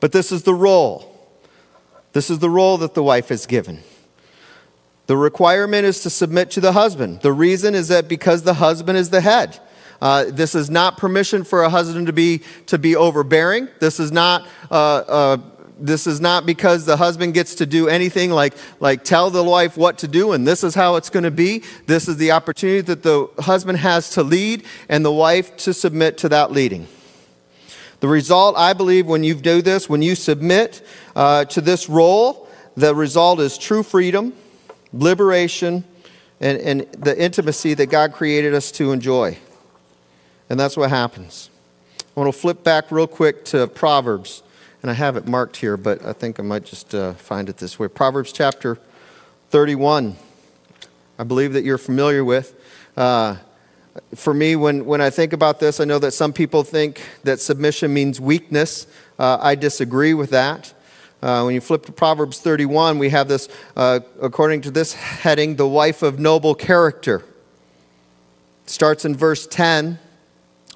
But 0.00 0.10
this 0.10 0.32
is 0.32 0.42
the 0.42 0.54
role. 0.54 1.12
This 2.12 2.30
is 2.30 2.40
the 2.40 2.50
role 2.50 2.78
that 2.78 2.94
the 2.94 3.02
wife 3.02 3.30
is 3.30 3.46
given. 3.46 3.82
The 5.06 5.16
requirement 5.16 5.86
is 5.86 6.00
to 6.00 6.10
submit 6.10 6.50
to 6.52 6.60
the 6.60 6.72
husband. 6.72 7.20
The 7.20 7.32
reason 7.32 7.76
is 7.76 7.88
that 7.88 8.08
because 8.08 8.42
the 8.42 8.54
husband 8.54 8.98
is 8.98 9.10
the 9.10 9.20
head. 9.20 9.60
Uh, 10.00 10.26
this 10.28 10.54
is 10.54 10.70
not 10.70 10.98
permission 10.98 11.44
for 11.44 11.62
a 11.62 11.70
husband 11.70 12.06
to 12.06 12.12
be, 12.12 12.42
to 12.66 12.78
be 12.78 12.96
overbearing. 12.96 13.68
This 13.80 14.00
is 14.00 14.12
not. 14.12 14.46
Uh, 14.70 14.74
uh, 14.74 15.36
this 15.78 16.06
is 16.06 16.20
not 16.20 16.46
because 16.46 16.86
the 16.86 16.96
husband 16.96 17.34
gets 17.34 17.56
to 17.56 17.66
do 17.66 17.88
anything 17.88 18.30
like, 18.30 18.54
like 18.80 19.04
tell 19.04 19.30
the 19.30 19.44
wife 19.44 19.76
what 19.76 19.98
to 19.98 20.08
do 20.08 20.32
and 20.32 20.46
this 20.46 20.64
is 20.64 20.74
how 20.74 20.96
it's 20.96 21.10
going 21.10 21.24
to 21.24 21.30
be. 21.30 21.62
This 21.86 22.08
is 22.08 22.16
the 22.16 22.32
opportunity 22.32 22.80
that 22.80 23.02
the 23.02 23.28
husband 23.38 23.78
has 23.78 24.10
to 24.10 24.22
lead 24.22 24.64
and 24.88 25.04
the 25.04 25.12
wife 25.12 25.54
to 25.58 25.74
submit 25.74 26.16
to 26.18 26.30
that 26.30 26.50
leading. 26.50 26.88
The 28.00 28.08
result, 28.08 28.56
I 28.56 28.72
believe, 28.72 29.06
when 29.06 29.24
you 29.24 29.34
do 29.34 29.62
this, 29.62 29.88
when 29.88 30.02
you 30.02 30.14
submit 30.14 30.86
uh, 31.14 31.44
to 31.46 31.60
this 31.60 31.88
role, 31.88 32.48
the 32.76 32.94
result 32.94 33.40
is 33.40 33.56
true 33.56 33.82
freedom, 33.82 34.34
liberation, 34.92 35.84
and, 36.40 36.58
and 36.58 36.80
the 36.92 37.18
intimacy 37.20 37.74
that 37.74 37.86
God 37.86 38.12
created 38.12 38.54
us 38.54 38.70
to 38.72 38.92
enjoy. 38.92 39.38
And 40.48 40.58
that's 40.58 40.76
what 40.76 40.90
happens. 40.90 41.50
I 42.16 42.20
want 42.20 42.32
to 42.32 42.40
flip 42.40 42.62
back 42.62 42.90
real 42.90 43.06
quick 43.06 43.44
to 43.46 43.66
Proverbs. 43.66 44.42
And 44.82 44.90
I 44.90 44.94
have 44.94 45.16
it 45.16 45.26
marked 45.26 45.56
here, 45.56 45.76
but 45.76 46.04
I 46.04 46.12
think 46.12 46.38
I 46.38 46.42
might 46.42 46.64
just 46.64 46.94
uh, 46.94 47.14
find 47.14 47.48
it 47.48 47.56
this 47.56 47.78
way. 47.78 47.88
Proverbs 47.88 48.32
chapter 48.32 48.78
31. 49.50 50.16
I 51.18 51.24
believe 51.24 51.54
that 51.54 51.64
you're 51.64 51.78
familiar 51.78 52.24
with. 52.24 52.54
Uh, 52.96 53.36
for 54.14 54.34
me, 54.34 54.56
when, 54.56 54.84
when 54.84 55.00
I 55.00 55.10
think 55.10 55.32
about 55.32 55.58
this, 55.58 55.80
I 55.80 55.84
know 55.84 55.98
that 55.98 56.12
some 56.12 56.32
people 56.32 56.62
think 56.62 57.02
that 57.24 57.40
submission 57.40 57.92
means 57.92 58.20
weakness. 58.20 58.86
Uh, 59.18 59.38
I 59.40 59.54
disagree 59.54 60.14
with 60.14 60.30
that. 60.30 60.72
Uh, 61.22 61.42
when 61.42 61.54
you 61.54 61.60
flip 61.60 61.84
to 61.86 61.92
Proverbs 61.92 62.40
31, 62.40 62.98
we 62.98 63.08
have 63.08 63.26
this, 63.26 63.48
uh, 63.74 64.00
according 64.20 64.60
to 64.62 64.70
this 64.70 64.92
heading, 64.92 65.56
the 65.56 65.66
wife 65.66 66.02
of 66.02 66.18
noble 66.18 66.54
character. 66.54 67.24
It 68.64 68.70
starts 68.70 69.04
in 69.04 69.16
verse 69.16 69.46
10. 69.46 69.98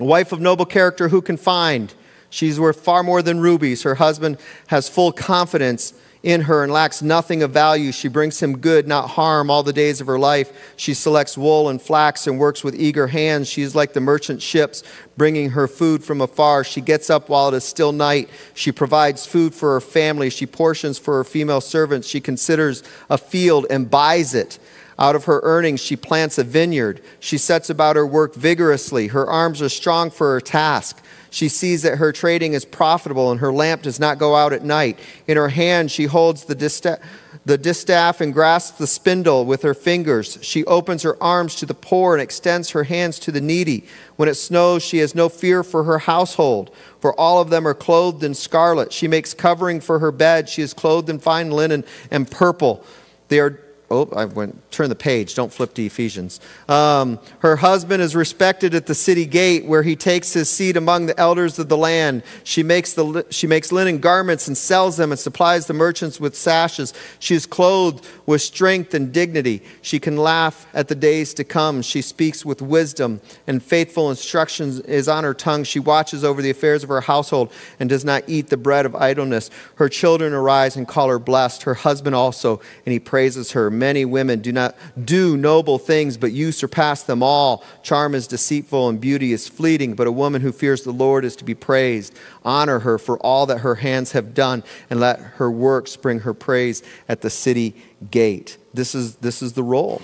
A 0.01 0.05
wife 0.05 0.33
of 0.33 0.41
noble 0.41 0.65
character 0.65 1.09
who 1.09 1.21
can 1.21 1.37
find? 1.37 1.93
She's 2.31 2.59
worth 2.59 2.81
far 2.81 3.03
more 3.03 3.21
than 3.21 3.39
rubies. 3.39 3.83
Her 3.83 3.97
husband 3.97 4.39
has 4.69 4.89
full 4.89 5.13
confidence 5.13 5.93
in 6.23 6.43
her 6.43 6.63
and 6.63 6.73
lacks 6.73 7.03
nothing 7.03 7.43
of 7.43 7.51
value. 7.51 7.93
She 7.93 8.09
brings 8.09 8.43
him 8.43 8.59
good, 8.59 8.89
not 8.89 9.11
harm, 9.11 9.51
all 9.51 9.63
the 9.63 9.73
days 9.73 10.01
of 10.01 10.07
her 10.07 10.19
life. 10.19 10.75
She 10.77 10.95
selects 10.95 11.37
wool 11.37 11.69
and 11.69 11.81
flax 11.81 12.27
and 12.27 12.39
works 12.39 12.65
with 12.65 12.75
eager 12.75 13.09
hands. 13.09 13.49
She 13.49 13.63
is 13.63 13.75
like 13.75 13.93
the 13.93 14.01
merchant 14.01 14.41
ships, 14.41 14.83
bringing 15.19 15.51
her 15.51 15.69
food 15.69 16.03
from 16.03 16.21
afar. 16.21 16.65
She 16.65 16.81
gets 16.81 17.11
up 17.11 17.29
while 17.29 17.49
it 17.49 17.55
is 17.55 17.65
still 17.65 17.93
night. 17.93 18.31
She 18.55 18.73
provides 18.73 19.27
food 19.27 19.55
for 19.55 19.75
her 19.75 19.81
family. 19.81 20.31
She 20.31 20.47
portions 20.47 20.99
for 20.99 21.17
her 21.17 21.25
female 21.25 21.61
servants. 21.61 22.09
She 22.09 22.21
considers 22.21 22.83
a 23.11 23.19
field 23.19 23.67
and 23.69 23.91
buys 23.91 24.35
it. 24.35 24.59
Out 25.01 25.17
of 25.17 25.25
her 25.25 25.41
earnings, 25.43 25.81
she 25.81 25.97
plants 25.97 26.37
a 26.37 26.45
vineyard. 26.45 27.01
She 27.21 27.39
sets 27.39 27.71
about 27.71 27.97
her 27.97 28.07
work 28.07 28.35
vigorously. 28.35 29.07
Her 29.09 29.27
arms 29.27 29.63
are 29.63 29.71
strong 29.71 30.11
for 30.11 30.35
her 30.35 30.43
task. 30.43 31.03
She 31.31 31.49
sees 31.49 31.83
that 31.83 31.97
her 31.97 32.13
trading 32.13 32.53
is 32.53 32.65
profitable 32.65 33.31
and 33.31 33.41
her 33.41 33.53
lamp 33.53 33.83
does 33.83 33.99
not 33.99 34.19
go 34.19 34.35
out 34.35 34.53
at 34.53 34.65
night. 34.65 34.99
In 35.27 35.37
her 35.37 35.49
hand, 35.49 35.91
she 35.91 36.05
holds 36.05 36.45
the 36.45 36.55
distaff, 36.57 36.99
the 37.47 37.57
distaff 37.57 38.21
and 38.21 38.35
grasps 38.35 38.77
the 38.77 38.87
spindle 38.87 39.47
with 39.47 39.63
her 39.63 39.73
fingers. 39.73 40.39
She 40.43 40.65
opens 40.67 41.03
her 41.03 41.21
arms 41.23 41.55
to 41.57 41.67
the 41.67 41.73
poor 41.73 42.15
and 42.15 42.21
extends 42.21 42.71
her 42.71 42.85
hands 42.85 43.19
to 43.21 43.33
the 43.33 43.41
needy. 43.41 43.87
When 44.17 44.29
it 44.29 44.35
snows, 44.35 44.83
she 44.83 44.99
has 44.99 45.15
no 45.15 45.29
fear 45.29 45.63
for 45.63 45.85
her 45.85 46.01
household, 46.01 46.75
for 47.01 47.19
all 47.19 47.41
of 47.41 47.49
them 47.49 47.67
are 47.67 47.75
clothed 47.75 48.25
in 48.25 48.35
scarlet. 48.35 48.93
She 48.93 49.09
makes 49.09 49.33
covering 49.33 49.81
for 49.81 50.01
her 50.01 50.13
bed. 50.13 50.49
She 50.49 50.63
is 50.63 50.75
clothed 50.75 51.09
in 51.09 51.21
fine 51.21 51.51
linen 51.53 51.85
and 52.11 52.31
purple. 52.31 52.85
They 53.29 53.39
are 53.39 53.59
Oh, 53.93 54.09
I 54.15 54.25
went, 54.25 54.71
turn 54.71 54.89
the 54.89 54.95
page, 54.95 55.35
don't 55.35 55.53
flip 55.53 55.75
to 55.75 55.85
Ephesians. 55.85 56.39
Um, 56.69 57.19
her 57.41 57.57
husband 57.57 58.01
is 58.01 58.15
respected 58.15 58.73
at 58.73 58.87
the 58.87 58.95
city 58.95 59.27
gate 59.27 59.65
where 59.65 59.83
he 59.83 59.97
takes 59.97 60.33
his 60.33 60.49
seat 60.49 60.77
among 60.77 61.07
the 61.07 61.19
elders 61.19 61.59
of 61.59 61.69
the 61.69 61.77
land. 61.77 62.23
She 62.45 62.63
makes, 62.63 62.93
the, 62.93 63.27
she 63.31 63.49
makes 63.49 63.73
linen 63.73 63.99
garments 63.99 64.47
and 64.47 64.57
sells 64.57 64.97
them 64.97 65.11
and 65.11 65.19
supplies 65.19 65.67
the 65.67 65.73
merchants 65.73 66.21
with 66.21 66.37
sashes. 66.37 66.95
She 67.19 67.35
is 67.35 67.47
clothed 67.47 68.07
with 68.27 68.43
strength 68.43 68.95
and 68.95 69.13
dignity. 69.13 69.61
She 69.83 69.99
can 69.99 70.17
laugh 70.17 70.69
at 70.73 70.87
the 70.87 70.95
days 70.95 71.35
to 71.35 71.43
come. 71.43 71.83
She 71.83 72.01
speaks 72.01 72.45
with 72.45 72.63
wisdom 72.63 73.21
and 73.49 73.61
faithful 73.61 74.09
instructions 74.09 74.79
is 74.81 75.09
on 75.09 75.25
her 75.25 75.35
tongue. 75.35 75.65
She 75.65 75.81
watches 75.81 76.23
over 76.23 76.43
the 76.43 76.51
affairs 76.51 76.85
of 76.85 76.91
her 76.91 77.01
household 77.01 77.53
and 77.81 77.89
does 77.89 78.05
not 78.05 78.23
eat 78.29 78.51
the 78.51 78.57
bread 78.57 78.87
of 78.87 78.95
idleness. 78.95 79.51
Her 79.75 79.89
children 79.89 80.33
arise 80.33 80.77
and 80.77 80.87
call 80.87 81.09
her 81.09 81.19
blessed, 81.19 81.65
her 81.65 81.75
husband 81.75 82.15
also, 82.15 82.61
and 82.87 82.93
he 82.93 83.01
praises 83.01 83.51
her 83.51 83.69
many 83.81 84.05
women 84.05 84.41
do 84.41 84.53
not 84.53 84.77
do 85.05 85.37
noble 85.37 85.79
things, 85.79 86.17
but 86.17 86.31
you 86.31 86.53
surpass 86.53 87.03
them 87.03 87.21
all. 87.25 87.65
Charm 87.83 88.15
is 88.15 88.29
deceitful 88.29 88.89
and 88.89 89.01
beauty 89.01 89.33
is 89.33 89.49
fleeting, 89.49 89.95
but 89.95 90.07
a 90.07 90.13
woman 90.13 90.41
who 90.41 90.53
fears 90.53 90.85
the 90.85 90.93
Lord 90.93 91.25
is 91.25 91.35
to 91.37 91.45
be 91.45 91.57
praised. 91.57 92.15
Honor 92.45 92.79
her 92.79 92.99
for 92.99 93.19
all 93.19 93.47
that 93.47 93.59
her 93.59 93.75
hands 93.75 94.13
have 94.13 94.35
done, 94.35 94.63
and 94.89 95.01
let 95.01 95.19
her 95.19 95.51
works 95.51 95.97
bring 95.97 96.21
her 96.21 96.33
praise 96.33 96.85
at 97.09 97.23
the 97.23 97.31
city 97.31 97.75
gate. 98.13 98.57
This 98.73 98.95
is, 98.95 99.17
this 99.17 99.43
is 99.43 99.55
the 99.55 99.65
role. 99.65 100.01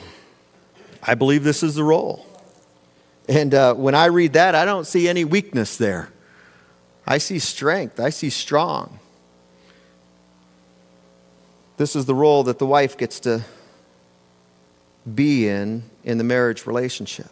I 1.00 1.14
believe 1.14 1.44
this 1.44 1.62
is 1.62 1.76
the 1.76 1.84
role. 1.84 2.26
And 3.28 3.54
uh, 3.54 3.74
when 3.74 3.94
I 3.94 4.06
read 4.06 4.32
that, 4.32 4.56
I 4.56 4.64
don't 4.64 4.86
see 4.86 5.08
any 5.08 5.24
weakness 5.24 5.76
there. 5.76 6.08
I 7.06 7.18
see 7.18 7.38
strength, 7.38 8.00
I 8.00 8.10
see 8.10 8.30
strong. 8.30 8.98
This 11.76 11.94
is 11.94 12.06
the 12.06 12.14
role 12.14 12.42
that 12.44 12.58
the 12.58 12.66
wife 12.66 12.96
gets 12.96 13.20
to 13.20 13.44
be 15.14 15.48
in 15.48 15.84
in 16.04 16.18
the 16.18 16.24
marriage 16.24 16.66
relationship. 16.66 17.28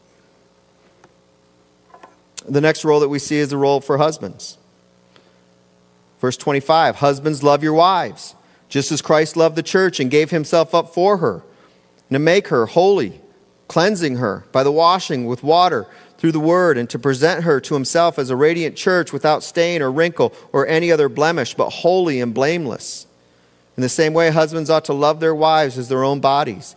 The 2.46 2.60
next 2.60 2.84
role 2.84 3.00
that 3.00 3.08
we 3.08 3.18
see 3.18 3.36
is 3.36 3.48
the 3.48 3.56
role 3.56 3.80
for 3.80 3.98
husbands. 3.98 4.58
Verse 6.20 6.36
25 6.36 6.96
Husbands, 6.96 7.42
love 7.42 7.62
your 7.62 7.72
wives, 7.72 8.34
just 8.68 8.92
as 8.92 9.02
Christ 9.02 9.36
loved 9.36 9.56
the 9.56 9.62
church 9.62 10.00
and 10.00 10.10
gave 10.10 10.30
himself 10.30 10.74
up 10.74 10.92
for 10.92 11.18
her, 11.18 11.42
and 12.08 12.14
to 12.14 12.18
make 12.18 12.48
her 12.48 12.66
holy, 12.66 13.20
cleansing 13.68 14.16
her 14.16 14.44
by 14.52 14.62
the 14.62 14.72
washing 14.72 15.26
with 15.26 15.42
water 15.42 15.86
through 16.18 16.32
the 16.32 16.40
word, 16.40 16.78
and 16.78 16.88
to 16.90 16.98
present 16.98 17.44
her 17.44 17.60
to 17.60 17.74
himself 17.74 18.18
as 18.18 18.30
a 18.30 18.36
radiant 18.36 18.76
church 18.76 19.12
without 19.12 19.42
stain 19.42 19.82
or 19.82 19.90
wrinkle 19.90 20.32
or 20.52 20.66
any 20.66 20.92
other 20.92 21.08
blemish, 21.08 21.54
but 21.54 21.70
holy 21.70 22.20
and 22.20 22.32
blameless. 22.32 23.06
In 23.76 23.82
the 23.82 23.88
same 23.88 24.14
way, 24.14 24.30
husbands 24.30 24.70
ought 24.70 24.84
to 24.86 24.92
love 24.92 25.20
their 25.20 25.34
wives 25.34 25.76
as 25.76 25.88
their 25.88 26.04
own 26.04 26.20
bodies. 26.20 26.76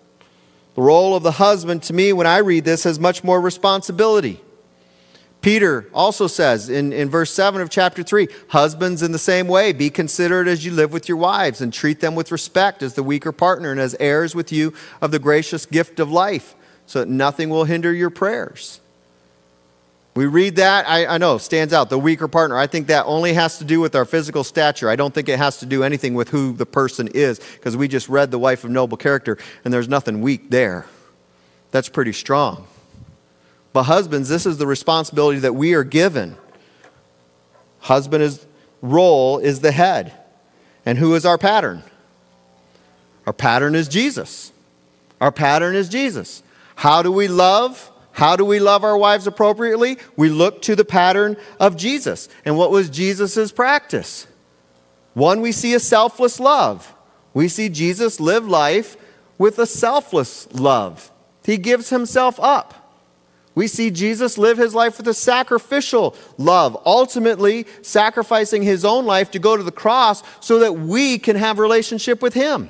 The 0.75 0.81
role 0.81 1.15
of 1.15 1.23
the 1.23 1.33
husband, 1.33 1.83
to 1.83 1.93
me, 1.93 2.13
when 2.13 2.27
I 2.27 2.37
read 2.37 2.63
this, 2.63 2.85
has 2.85 2.99
much 2.99 3.23
more 3.23 3.41
responsibility. 3.41 4.41
Peter 5.41 5.87
also 5.93 6.27
says 6.27 6.69
in, 6.69 6.93
in 6.93 7.09
verse 7.09 7.33
7 7.33 7.61
of 7.61 7.69
chapter 7.69 8.03
3 8.03 8.27
Husbands, 8.49 9.01
in 9.01 9.11
the 9.11 9.19
same 9.19 9.47
way, 9.47 9.73
be 9.73 9.89
considerate 9.89 10.47
as 10.47 10.63
you 10.63 10.71
live 10.71 10.93
with 10.93 11.09
your 11.09 11.17
wives 11.17 11.61
and 11.61 11.73
treat 11.73 11.99
them 11.99 12.15
with 12.15 12.31
respect 12.31 12.83
as 12.83 12.93
the 12.93 13.03
weaker 13.03 13.31
partner 13.31 13.71
and 13.71 13.79
as 13.79 13.95
heirs 13.99 14.35
with 14.35 14.51
you 14.51 14.73
of 15.01 15.11
the 15.11 15.19
gracious 15.19 15.65
gift 15.65 15.99
of 15.99 16.11
life, 16.11 16.55
so 16.85 16.99
that 16.99 17.09
nothing 17.09 17.49
will 17.49 17.63
hinder 17.63 17.91
your 17.91 18.11
prayers. 18.11 18.79
We 20.13 20.25
read 20.25 20.57
that, 20.57 20.87
I, 20.89 21.05
I, 21.05 21.17
know, 21.17 21.37
stands 21.37 21.73
out, 21.73 21.89
the 21.89 21.97
weaker 21.97 22.27
partner. 22.27 22.57
I 22.57 22.67
think 22.67 22.87
that 22.87 23.05
only 23.05 23.33
has 23.33 23.59
to 23.59 23.63
do 23.63 23.79
with 23.79 23.95
our 23.95 24.03
physical 24.03 24.43
stature. 24.43 24.89
I 24.89 24.97
don't 24.97 25.13
think 25.13 25.29
it 25.29 25.37
has 25.37 25.57
to 25.59 25.65
do 25.65 25.83
anything 25.83 26.15
with 26.15 26.29
who 26.29 26.51
the 26.51 26.65
person 26.65 27.07
is, 27.13 27.39
because 27.39 27.77
we 27.77 27.87
just 27.87 28.09
read 28.09 28.29
the 28.29 28.39
wife 28.39 28.65
of 28.65 28.71
noble 28.71 28.97
character, 28.97 29.37
and 29.63 29.73
there's 29.73 29.87
nothing 29.87 30.21
weak 30.21 30.49
there. 30.49 30.85
That's 31.71 31.87
pretty 31.87 32.11
strong. 32.11 32.67
But, 33.71 33.83
husbands, 33.83 34.27
this 34.27 34.45
is 34.45 34.57
the 34.57 34.67
responsibility 34.67 35.39
that 35.39 35.53
we 35.53 35.73
are 35.75 35.85
given. 35.85 36.35
Husband's 37.79 38.45
role 38.81 39.37
is 39.37 39.61
the 39.61 39.71
head. 39.71 40.13
And 40.85 40.97
who 40.97 41.15
is 41.15 41.25
our 41.25 41.37
pattern? 41.37 41.83
Our 43.25 43.33
pattern 43.33 43.75
is 43.75 43.87
Jesus. 43.87 44.51
Our 45.21 45.31
pattern 45.31 45.75
is 45.75 45.87
Jesus. 45.87 46.43
How 46.75 47.01
do 47.01 47.11
we 47.11 47.27
love? 47.27 47.90
How 48.13 48.35
do 48.35 48.45
we 48.45 48.59
love 48.59 48.83
our 48.83 48.97
wives 48.97 49.27
appropriately? 49.27 49.97
We 50.15 50.29
look 50.29 50.61
to 50.63 50.75
the 50.75 50.85
pattern 50.85 51.37
of 51.59 51.77
Jesus. 51.77 52.27
And 52.45 52.57
what 52.57 52.71
was 52.71 52.89
Jesus' 52.89 53.51
practice? 53.51 54.27
One, 55.13 55.41
we 55.41 55.51
see 55.51 55.73
a 55.73 55.79
selfless 55.79 56.39
love. 56.39 56.93
We 57.33 57.47
see 57.47 57.69
Jesus 57.69 58.19
live 58.19 58.47
life 58.47 58.97
with 59.37 59.59
a 59.59 59.65
selfless 59.65 60.51
love. 60.53 61.11
He 61.43 61.57
gives 61.57 61.89
himself 61.89 62.39
up. 62.39 62.75
We 63.53 63.67
see 63.67 63.91
Jesus 63.91 64.37
live 64.37 64.57
his 64.57 64.73
life 64.73 64.97
with 64.97 65.07
a 65.07 65.13
sacrificial 65.13 66.15
love, 66.37 66.77
ultimately 66.85 67.65
sacrificing 67.81 68.63
his 68.63 68.85
own 68.85 69.05
life 69.05 69.31
to 69.31 69.39
go 69.39 69.57
to 69.57 69.63
the 69.63 69.71
cross 69.71 70.23
so 70.39 70.59
that 70.59 70.73
we 70.73 71.17
can 71.17 71.35
have 71.35 71.59
relationship 71.59 72.21
with 72.21 72.33
him. 72.33 72.69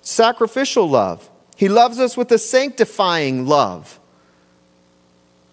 Sacrificial 0.00 0.88
love. 0.88 1.28
He 1.56 1.68
loves 1.68 1.98
us 1.98 2.16
with 2.16 2.30
a 2.32 2.38
sanctifying 2.38 3.46
love. 3.46 4.00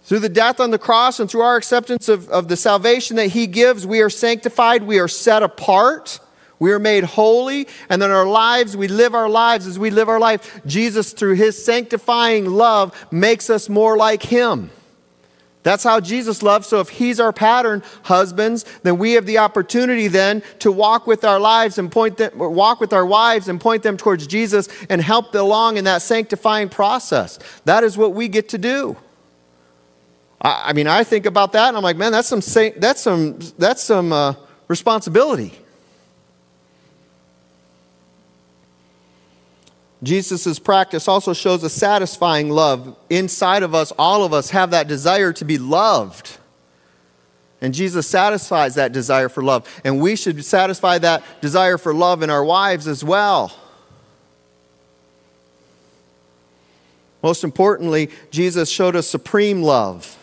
Through 0.04 0.20
the 0.20 0.30
death 0.30 0.60
on 0.60 0.72
the 0.72 0.80
cross 0.80 1.20
and 1.20 1.30
through 1.30 1.42
our 1.42 1.56
acceptance 1.56 2.10
of, 2.10 2.28
of 2.30 2.48
the 2.48 2.58
salvation 2.58 3.16
that 3.18 3.28
He 3.28 3.48
gives, 3.48 3.86
we 3.86 4.02
are 4.02 4.10
sanctified, 4.10 4.84
we 4.84 5.00
are 5.00 5.08
set 5.08 5.44
apart, 5.44 6.20
we 6.60 6.72
are 6.72 6.80
made 6.80 7.04
holy, 7.04 7.68
and 7.90 8.02
then 8.02 8.12
our 8.12 8.26
lives, 8.26 8.76
we 8.76 8.88
live 8.88 9.16
our 9.16 9.30
lives 9.30 9.68
as 9.68 9.80
we 9.80 9.90
live 9.90 10.10
our 10.10 10.20
life. 10.20 10.62
Jesus, 10.66 11.14
through 11.14 11.36
His 11.36 11.64
sanctifying 11.64 12.46
love, 12.46 12.94
makes 13.12 13.50
us 13.50 13.70
more 13.70 13.96
like 13.96 14.24
Him. 14.24 14.70
That's 15.64 15.84
how 15.84 16.00
Jesus 16.00 16.42
loved. 16.42 16.66
So 16.66 16.80
if 16.80 16.90
he's 16.90 17.20
our 17.20 17.32
pattern, 17.32 17.84
husbands, 18.04 18.66
then 18.84 18.98
we 18.98 19.14
have 19.14 19.26
the 19.26 19.38
opportunity 19.38 20.08
then 20.08 20.42
to 20.60 20.72
walk 20.72 21.06
with 21.06 21.24
our 21.24 21.40
lives 21.40 21.78
and 21.78 21.92
point 21.92 22.18
them, 22.18 22.32
walk 22.36 22.80
with 22.80 22.94
our 22.94 23.06
wives 23.06 23.48
and 23.48 23.62
point 23.62 23.84
them 23.84 23.96
towards 23.96 24.26
Jesus 24.26 24.70
and 24.90 25.02
help 25.02 25.32
them 25.32 25.44
along 25.44 25.78
in 25.78 25.84
that 25.84 26.02
sanctifying 26.02 26.70
process. 26.70 27.38
That 27.66 27.84
is 27.84 27.96
what 27.98 28.14
we 28.14 28.28
get 28.28 28.50
to 28.50 28.58
do. 28.58 28.98
I, 30.42 30.70
I 30.70 30.74
mean, 30.74 30.88
I 30.88 31.04
think 31.04 31.28
about 31.28 31.52
that 31.52 31.68
and 31.68 31.78
I'm 31.78 31.84
like, 31.84 31.98
man, 31.98 32.12
that's 32.12 32.28
some 32.28 32.42
that's 32.78 33.02
some 33.02 33.40
that's 33.60 33.84
some 33.84 34.12
uh, 34.12 34.34
responsibility. 34.68 35.61
Jesus' 40.04 40.58
practice 40.58 41.08
also 41.08 41.34
shows 41.34 41.64
a 41.64 41.70
satisfying 41.70 42.50
love. 42.50 42.96
Inside 43.10 43.62
of 43.64 43.76
us, 43.76 43.92
all 44.00 44.24
of 44.24 44.34
us 44.34 44.50
have 44.50 44.72
that 44.72 44.88
desire 44.88 45.32
to 45.34 45.46
be 45.46 45.58
loved. 45.58 46.38
And 47.62 47.74
Jesus 47.74 48.08
satisfies 48.08 48.76
that 48.76 48.92
desire 48.92 49.30
for 49.30 49.44
love. 49.44 49.68
And 49.84 50.02
we 50.02 50.16
should 50.16 50.44
satisfy 50.44 50.98
that 51.00 51.24
desire 51.42 51.78
for 51.78 51.94
love 51.94 52.24
in 52.24 52.32
our 52.32 52.44
wives 52.44 52.88
as 52.88 53.04
well. 53.04 53.56
Most 57.22 57.44
importantly, 57.44 58.10
Jesus 58.32 58.68
showed 58.68 58.96
us 58.96 59.08
supreme 59.08 59.62
love. 59.62 60.18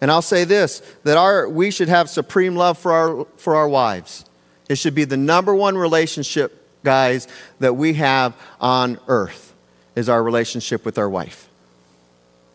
And 0.00 0.10
I'll 0.10 0.22
say 0.22 0.42
this 0.42 0.82
that 1.04 1.16
our, 1.16 1.48
we 1.48 1.70
should 1.70 1.88
have 1.88 2.10
supreme 2.10 2.56
love 2.56 2.76
for 2.76 2.92
our, 2.92 3.26
for 3.36 3.54
our 3.54 3.68
wives. 3.68 4.24
It 4.68 4.78
should 4.78 4.96
be 4.96 5.04
the 5.04 5.16
number 5.16 5.54
one 5.54 5.78
relationship 5.78 6.65
guys, 6.86 7.26
that 7.58 7.74
we 7.74 7.94
have 7.94 8.34
on 8.60 8.98
earth 9.08 9.52
is 9.96 10.08
our 10.08 10.22
relationship 10.22 10.84
with 10.84 10.96
our 10.96 11.10
wife. 11.10 11.48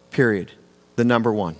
Period. 0.09 0.53
The 0.95 1.03
number 1.03 1.33
one. 1.33 1.57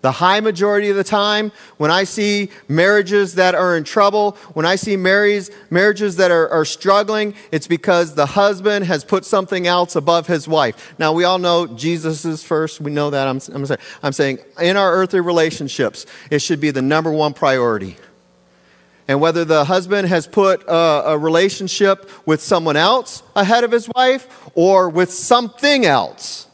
The 0.00 0.10
high 0.10 0.40
majority 0.40 0.90
of 0.90 0.96
the 0.96 1.04
time, 1.04 1.52
when 1.76 1.92
I 1.92 2.02
see 2.02 2.50
marriages 2.66 3.36
that 3.36 3.54
are 3.54 3.76
in 3.76 3.84
trouble, 3.84 4.32
when 4.52 4.66
I 4.66 4.74
see 4.74 4.96
marries, 4.96 5.48
marriages 5.70 6.16
that 6.16 6.32
are, 6.32 6.48
are 6.48 6.64
struggling, 6.64 7.34
it's 7.52 7.68
because 7.68 8.16
the 8.16 8.26
husband 8.26 8.84
has 8.86 9.04
put 9.04 9.24
something 9.24 9.68
else 9.68 9.94
above 9.94 10.26
his 10.26 10.48
wife. 10.48 10.94
Now, 10.98 11.12
we 11.12 11.22
all 11.22 11.38
know 11.38 11.68
Jesus 11.68 12.24
is 12.24 12.42
first. 12.42 12.80
We 12.80 12.90
know 12.90 13.10
that. 13.10 13.28
I'm, 13.28 13.40
I'm, 13.54 13.64
saying, 13.64 13.80
I'm 14.02 14.12
saying 14.12 14.38
in 14.60 14.76
our 14.76 14.92
earthly 14.92 15.20
relationships, 15.20 16.06
it 16.32 16.40
should 16.40 16.60
be 16.60 16.72
the 16.72 16.82
number 16.82 17.12
one 17.12 17.32
priority 17.32 17.96
and 19.08 19.20
whether 19.20 19.44
the 19.44 19.64
husband 19.64 20.08
has 20.08 20.26
put 20.26 20.62
a, 20.68 20.74
a, 21.10 21.18
relationship 21.18 22.10
with 22.26 22.40
someone 22.40 22.76
else 22.76 23.22
ahead 23.34 23.64
of 23.64 23.72
his 23.72 23.88
wife 23.94 24.50
or 24.54 24.88
with 24.88 25.12
something 25.12 25.84
else. 25.84 26.46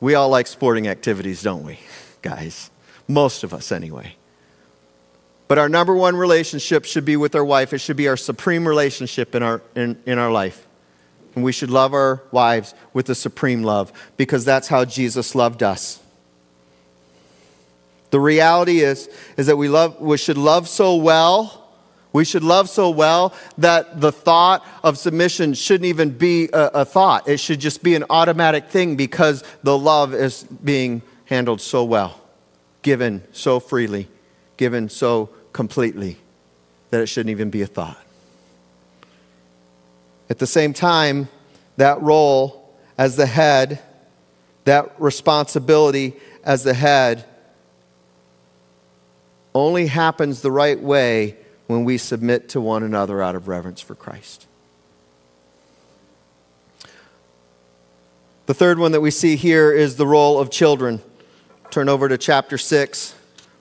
We 0.00 0.14
all 0.14 0.28
like 0.28 0.46
sporting 0.46 0.88
activities, 0.88 1.42
don't 1.42 1.64
we, 1.64 1.78
guys? 2.22 2.70
Most 3.06 3.44
of 3.44 3.54
us, 3.54 3.70
anyway. 3.70 4.16
But 5.46 5.58
our 5.58 5.68
number 5.68 5.94
one 5.94 6.16
relationship 6.16 6.84
should 6.84 7.04
be 7.04 7.16
with 7.16 7.34
our 7.34 7.44
wife. 7.44 7.72
It 7.72 7.78
should 7.78 7.96
be 7.96 8.08
our 8.08 8.16
supreme 8.16 8.66
relationship 8.66 9.34
in 9.34 9.42
our, 9.42 9.62
in, 9.74 10.00
in 10.06 10.18
our 10.18 10.30
life. 10.30 10.66
And 11.34 11.44
we 11.44 11.52
should 11.52 11.70
love 11.70 11.92
our 11.92 12.22
wives 12.30 12.74
with 12.92 13.06
the 13.06 13.14
supreme 13.14 13.62
love 13.62 13.92
because 14.16 14.44
that's 14.44 14.68
how 14.68 14.84
Jesus 14.84 15.34
loved 15.34 15.62
us. 15.62 16.00
The 18.14 18.20
reality 18.20 18.78
is, 18.78 19.10
is 19.36 19.48
that 19.48 19.56
we, 19.56 19.68
love, 19.68 20.00
we 20.00 20.16
should 20.18 20.38
love 20.38 20.68
so 20.68 20.94
well, 20.94 21.68
we 22.12 22.24
should 22.24 22.44
love 22.44 22.70
so 22.70 22.90
well 22.90 23.34
that 23.58 24.00
the 24.00 24.12
thought 24.12 24.64
of 24.84 24.98
submission 24.98 25.52
shouldn't 25.52 25.86
even 25.86 26.10
be 26.10 26.48
a, 26.52 26.66
a 26.66 26.84
thought. 26.84 27.28
It 27.28 27.40
should 27.40 27.58
just 27.58 27.82
be 27.82 27.96
an 27.96 28.04
automatic 28.08 28.70
thing 28.70 28.94
because 28.94 29.42
the 29.64 29.76
love 29.76 30.14
is 30.14 30.44
being 30.44 31.02
handled 31.24 31.60
so 31.60 31.82
well, 31.82 32.20
given 32.82 33.24
so 33.32 33.58
freely, 33.58 34.06
given 34.58 34.88
so 34.88 35.30
completely 35.52 36.16
that 36.90 37.00
it 37.00 37.06
shouldn't 37.08 37.32
even 37.32 37.50
be 37.50 37.62
a 37.62 37.66
thought. 37.66 38.00
At 40.30 40.38
the 40.38 40.46
same 40.46 40.72
time, 40.72 41.28
that 41.78 42.00
role 42.00 42.78
as 42.96 43.16
the 43.16 43.26
head, 43.26 43.80
that 44.66 44.94
responsibility 45.00 46.14
as 46.44 46.62
the 46.62 46.74
head, 46.74 47.24
only 49.54 49.86
happens 49.86 50.42
the 50.42 50.50
right 50.50 50.80
way 50.80 51.36
when 51.66 51.84
we 51.84 51.96
submit 51.96 52.48
to 52.50 52.60
one 52.60 52.82
another 52.82 53.22
out 53.22 53.34
of 53.34 53.48
reverence 53.48 53.80
for 53.80 53.94
Christ. 53.94 54.46
The 58.46 58.54
third 58.54 58.78
one 58.78 58.92
that 58.92 59.00
we 59.00 59.10
see 59.10 59.36
here 59.36 59.72
is 59.72 59.96
the 59.96 60.06
role 60.06 60.38
of 60.38 60.50
children. 60.50 61.00
Turn 61.70 61.88
over 61.88 62.08
to 62.08 62.18
chapter 62.18 62.58
6, 62.58 63.14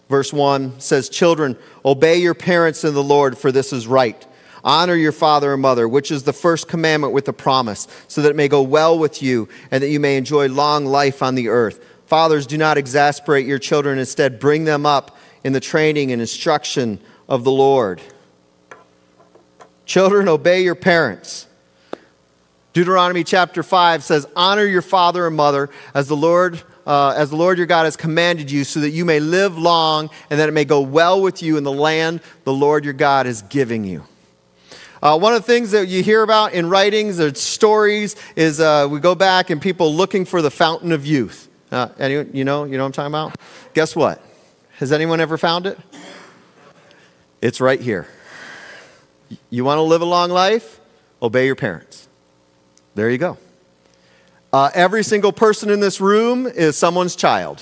verse 0.10 0.34
1 0.34 0.80
says, 0.82 1.08
Children, 1.08 1.58
obey 1.86 2.18
your 2.18 2.34
parents 2.34 2.84
in 2.84 2.94
the 2.94 3.04
Lord, 3.04 3.38
for 3.38 3.52
this 3.52 3.72
is 3.72 3.88
right. 3.88 4.28
Honor 4.62 4.96
your 4.96 5.12
father 5.12 5.54
and 5.54 5.62
mother, 5.62 5.88
which 5.88 6.12
is 6.12 6.24
the 6.24 6.34
first 6.34 6.68
commandment 6.68 7.14
with 7.14 7.28
a 7.30 7.34
promise, 7.34 7.88
so 8.08 8.22
that 8.22 8.30
it 8.30 8.36
may 8.36 8.48
go 8.48 8.62
well 8.62 8.98
with 8.98 9.22
you 9.22 9.48
and 9.72 9.82
that 9.82 9.90
you 9.90 10.00
may 10.00 10.18
enjoy 10.18 10.48
long 10.50 10.86
life 10.86 11.24
on 11.24 11.36
the 11.36 11.48
earth. 11.48 11.86
Fathers, 12.06 12.46
do 12.46 12.58
not 12.58 12.78
exasperate 12.78 13.46
your 13.46 13.60
children. 13.60 13.98
Instead, 14.00 14.40
bring 14.40 14.66
them 14.66 14.86
up 14.86 15.18
in 15.44 15.54
the 15.54 15.60
training 15.60 16.12
and 16.12 16.22
instruction 16.22 17.00
of 17.28 17.44
the 17.44 17.52
Lord. 17.52 18.02
Children, 19.86 20.28
obey 20.30 20.64
your 20.64 20.76
parents. 20.76 21.48
Deuteronomy 22.74 23.24
chapter 23.24 23.62
5 23.62 24.04
says, 24.04 24.26
Honor 24.36 24.66
your 24.66 24.82
father 24.82 25.28
and 25.28 25.36
mother 25.36 25.70
as 25.94 26.08
the 26.08 26.16
Lord. 26.16 26.62
Uh, 26.86 27.14
as 27.16 27.30
the 27.30 27.36
Lord 27.38 27.58
your 27.58 27.68
God 27.68 27.86
has 27.86 27.96
commanded 27.96 28.52
you, 28.52 28.66
so 28.66 28.82
that 28.82 28.90
you 28.90 29.06
may 29.06 29.22
live 29.22 29.58
long 29.58 30.10
and 30.30 30.38
that 30.38 30.50
it 30.50 30.52
may 30.52 30.66
go 30.66 30.82
well 30.82 31.22
with 31.22 31.42
you 31.42 31.56
in 31.56 31.64
the 31.64 31.72
land 31.72 32.20
the 32.44 32.52
Lord 32.52 32.84
your 32.84 32.94
God 32.94 33.26
is 33.26 33.42
giving 33.44 33.86
you. 33.86 34.04
Uh, 35.02 35.18
one 35.18 35.34
of 35.34 35.42
the 35.42 35.46
things 35.46 35.72
that 35.72 35.88
you 35.88 36.04
hear 36.04 36.24
about 36.24 36.52
in 36.52 36.70
writings 36.70 37.22
or 37.22 37.34
stories 37.36 38.18
is 38.36 38.60
uh, 38.60 38.86
we 38.90 39.00
go 39.00 39.16
back 39.16 39.50
and 39.50 39.62
people 39.62 39.94
looking 39.94 40.26
for 40.26 40.42
the 40.42 40.52
fountain 40.52 40.92
of 40.92 41.06
youth. 41.06 41.48
Uh, 41.72 41.88
anyone, 42.00 42.30
you 42.34 42.44
know, 42.44 42.66
you 42.66 42.78
know 42.78 42.84
what 42.84 42.88
I'm 42.88 42.92
talking 42.92 43.12
about? 43.12 43.36
Guess 43.74 43.96
what? 43.96 44.22
Has 44.78 44.92
anyone 44.92 45.22
ever 45.22 45.38
found 45.38 45.68
it? 45.68 45.78
It's 47.42 47.62
right 47.62 47.80
here. 47.80 48.08
You 49.52 49.64
want 49.64 49.78
to 49.78 49.84
live 49.84 50.02
a 50.02 50.06
long 50.06 50.32
life? 50.32 50.80
Obey 51.22 51.46
your 51.46 51.56
parents. 51.56 52.08
There 52.96 53.10
you 53.10 53.20
go. 53.20 53.38
Uh, 54.52 54.72
every 54.74 55.04
single 55.04 55.32
person 55.32 55.70
in 55.70 55.80
this 55.80 56.02
room 56.02 56.48
is 56.48 56.76
someone's 56.76 57.16
child. 57.16 57.62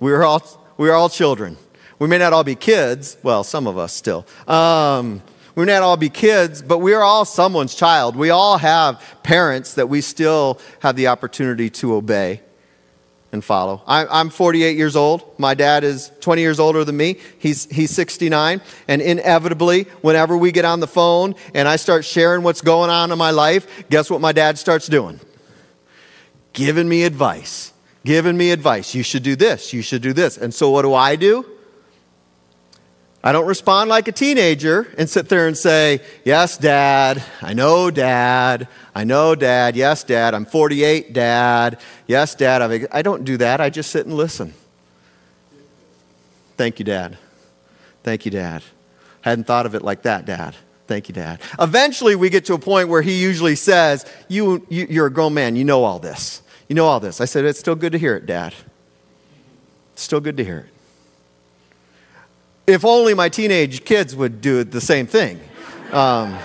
We're 0.00 0.24
all, 0.24 0.42
we're 0.78 0.94
all 0.94 1.10
children. 1.10 1.58
We 1.98 2.08
may 2.08 2.18
not 2.18 2.32
all 2.32 2.44
be 2.44 2.54
kids. 2.54 3.18
Well, 3.22 3.44
some 3.44 3.66
of 3.66 3.76
us 3.76 3.92
still. 3.92 4.26
Um, 4.46 5.22
we 5.54 5.66
may 5.66 5.72
not 5.72 5.82
all 5.82 5.96
be 5.98 6.08
kids, 6.08 6.62
but 6.62 6.78
we 6.78 6.94
are 6.94 7.02
all 7.02 7.26
someone's 7.26 7.74
child. 7.74 8.16
We 8.16 8.30
all 8.30 8.56
have 8.56 9.02
parents 9.22 9.74
that 9.74 9.88
we 9.88 10.00
still 10.00 10.60
have 10.80 10.96
the 10.96 11.08
opportunity 11.08 11.68
to 11.70 11.94
obey 11.94 12.40
and 13.32 13.44
follow. 13.44 13.82
I, 13.86 14.20
am 14.20 14.30
48 14.30 14.76
years 14.76 14.96
old. 14.96 15.38
My 15.38 15.54
dad 15.54 15.84
is 15.84 16.10
20 16.20 16.40
years 16.40 16.58
older 16.58 16.84
than 16.84 16.96
me. 16.96 17.18
He's, 17.38 17.66
he's 17.66 17.90
69. 17.90 18.60
And 18.88 19.02
inevitably, 19.02 19.84
whenever 20.00 20.36
we 20.36 20.50
get 20.50 20.64
on 20.64 20.80
the 20.80 20.86
phone 20.86 21.34
and 21.54 21.68
I 21.68 21.76
start 21.76 22.04
sharing 22.04 22.42
what's 22.42 22.62
going 22.62 22.90
on 22.90 23.12
in 23.12 23.18
my 23.18 23.30
life, 23.30 23.88
guess 23.90 24.10
what 24.10 24.20
my 24.20 24.32
dad 24.32 24.58
starts 24.58 24.86
doing? 24.86 25.20
Giving 26.52 26.88
me 26.88 27.04
advice. 27.04 27.72
Giving 28.04 28.36
me 28.36 28.50
advice. 28.50 28.94
You 28.94 29.02
should 29.02 29.22
do 29.22 29.36
this. 29.36 29.72
You 29.72 29.82
should 29.82 30.02
do 30.02 30.12
this. 30.12 30.38
And 30.38 30.54
so 30.54 30.70
what 30.70 30.82
do 30.82 30.94
I 30.94 31.16
do? 31.16 31.44
I 33.22 33.32
don't 33.32 33.46
respond 33.46 33.90
like 33.90 34.06
a 34.06 34.12
teenager 34.12 34.92
and 34.96 35.10
sit 35.10 35.28
there 35.28 35.48
and 35.48 35.56
say, 35.56 36.00
Yes, 36.24 36.56
Dad. 36.56 37.22
I 37.42 37.52
know, 37.52 37.90
Dad. 37.90 38.68
I 38.94 39.04
know, 39.04 39.34
Dad. 39.34 39.74
Yes, 39.74 40.04
Dad. 40.04 40.34
I'm 40.34 40.44
48, 40.44 41.12
Dad. 41.12 41.80
Yes, 42.06 42.34
Dad. 42.34 42.88
I 42.92 43.02
don't 43.02 43.24
do 43.24 43.36
that. 43.38 43.60
I 43.60 43.70
just 43.70 43.90
sit 43.90 44.06
and 44.06 44.14
listen. 44.14 44.54
Thank 46.56 46.78
you, 46.78 46.84
Dad. 46.84 47.18
Thank 48.04 48.24
you, 48.24 48.30
Dad. 48.30 48.62
I 49.24 49.30
Hadn't 49.30 49.44
thought 49.44 49.66
of 49.66 49.74
it 49.74 49.82
like 49.82 50.02
that, 50.02 50.24
Dad. 50.24 50.54
Thank 50.86 51.08
you, 51.08 51.14
Dad. 51.14 51.40
Eventually, 51.60 52.16
we 52.16 52.30
get 52.30 52.46
to 52.46 52.54
a 52.54 52.58
point 52.58 52.88
where 52.88 53.02
he 53.02 53.20
usually 53.20 53.56
says, 53.56 54.06
you, 54.28 54.64
you, 54.68 54.86
You're 54.88 55.06
a 55.06 55.12
grown 55.12 55.34
man. 55.34 55.56
You 55.56 55.64
know 55.64 55.84
all 55.84 55.98
this. 55.98 56.40
You 56.68 56.74
know 56.74 56.86
all 56.86 57.00
this. 57.00 57.20
I 57.20 57.24
said, 57.24 57.44
It's 57.44 57.58
still 57.58 57.74
good 57.74 57.92
to 57.92 57.98
hear 57.98 58.14
it, 58.14 58.26
Dad. 58.26 58.54
It's 59.92 60.02
still 60.02 60.20
good 60.20 60.36
to 60.36 60.44
hear 60.44 60.58
it. 60.60 60.77
If 62.68 62.84
only 62.84 63.14
my 63.14 63.30
teenage 63.30 63.82
kids 63.86 64.14
would 64.14 64.42
do 64.42 64.62
the 64.62 64.82
same 64.82 65.06
thing. 65.06 65.40
Um, 65.90 66.38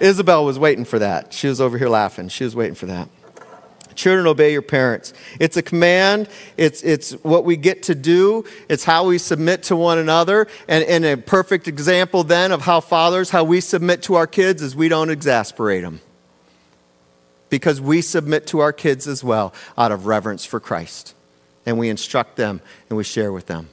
Isabel 0.00 0.44
was 0.44 0.58
waiting 0.58 0.84
for 0.84 0.98
that. 0.98 1.32
She 1.32 1.46
was 1.46 1.60
over 1.60 1.78
here 1.78 1.88
laughing. 1.88 2.28
She 2.28 2.42
was 2.42 2.56
waiting 2.56 2.74
for 2.74 2.86
that. 2.86 3.08
Children, 3.94 4.26
obey 4.26 4.50
your 4.50 4.62
parents. 4.62 5.14
It's 5.38 5.56
a 5.56 5.62
command. 5.62 6.28
It's, 6.56 6.82
it's 6.82 7.12
what 7.22 7.44
we 7.44 7.56
get 7.56 7.84
to 7.84 7.94
do. 7.94 8.44
It's 8.68 8.82
how 8.82 9.06
we 9.06 9.18
submit 9.18 9.62
to 9.64 9.76
one 9.76 9.98
another. 9.98 10.48
And, 10.66 10.82
and 10.84 11.04
a 11.04 11.16
perfect 11.16 11.68
example 11.68 12.24
then 12.24 12.50
of 12.50 12.62
how 12.62 12.80
fathers, 12.80 13.30
how 13.30 13.44
we 13.44 13.60
submit 13.60 14.02
to 14.04 14.14
our 14.16 14.26
kids 14.26 14.60
is 14.60 14.74
we 14.74 14.88
don't 14.88 15.10
exasperate 15.10 15.82
them. 15.82 16.00
Because 17.48 17.80
we 17.80 18.02
submit 18.02 18.48
to 18.48 18.58
our 18.58 18.72
kids 18.72 19.06
as 19.06 19.22
well 19.22 19.54
out 19.78 19.92
of 19.92 20.06
reverence 20.06 20.44
for 20.44 20.58
Christ. 20.58 21.14
and 21.64 21.78
we 21.78 21.88
instruct 21.88 22.34
them 22.34 22.60
and 22.88 22.96
we 22.96 23.04
share 23.04 23.32
with 23.32 23.46
them. 23.46 23.68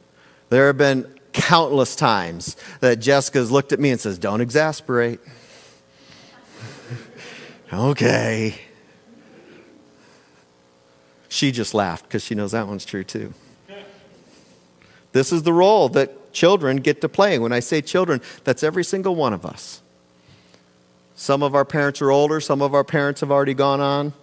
There 0.49 0.67
have 0.67 0.77
been 0.77 1.18
countless 1.39 1.95
times 1.95 2.55
that 2.81 2.99
Jessica's 2.99 3.51
looked 3.51 3.71
at 3.71 3.79
me 3.79 3.91
and 3.91 3.99
says, 3.99 4.17
Don't 4.17 4.41
exasperate. 4.41 5.19
okay. 7.73 8.55
She 11.29 11.51
just 11.51 11.73
laughed 11.73 12.05
because 12.05 12.23
she 12.23 12.35
knows 12.35 12.51
that 12.51 12.67
one's 12.67 12.85
true 12.85 13.03
too. 13.03 13.33
This 15.11 15.31
is 15.31 15.43
the 15.43 15.53
role 15.53 15.89
that 15.89 16.33
children 16.33 16.77
get 16.77 17.01
to 17.01 17.09
play. 17.09 17.39
When 17.39 17.51
I 17.51 17.61
say 17.61 17.81
children, 17.81 18.21
that's 18.43 18.63
every 18.63 18.83
single 18.83 19.15
one 19.15 19.33
of 19.33 19.45
us. 19.45 19.81
Some 21.15 21.43
of 21.43 21.55
our 21.55 21.65
parents 21.65 22.01
are 22.01 22.11
older, 22.11 22.39
some 22.39 22.61
of 22.61 22.73
our 22.73 22.83
parents 22.83 23.21
have 23.21 23.31
already 23.31 23.53
gone 23.53 23.79
on. 23.79 24.13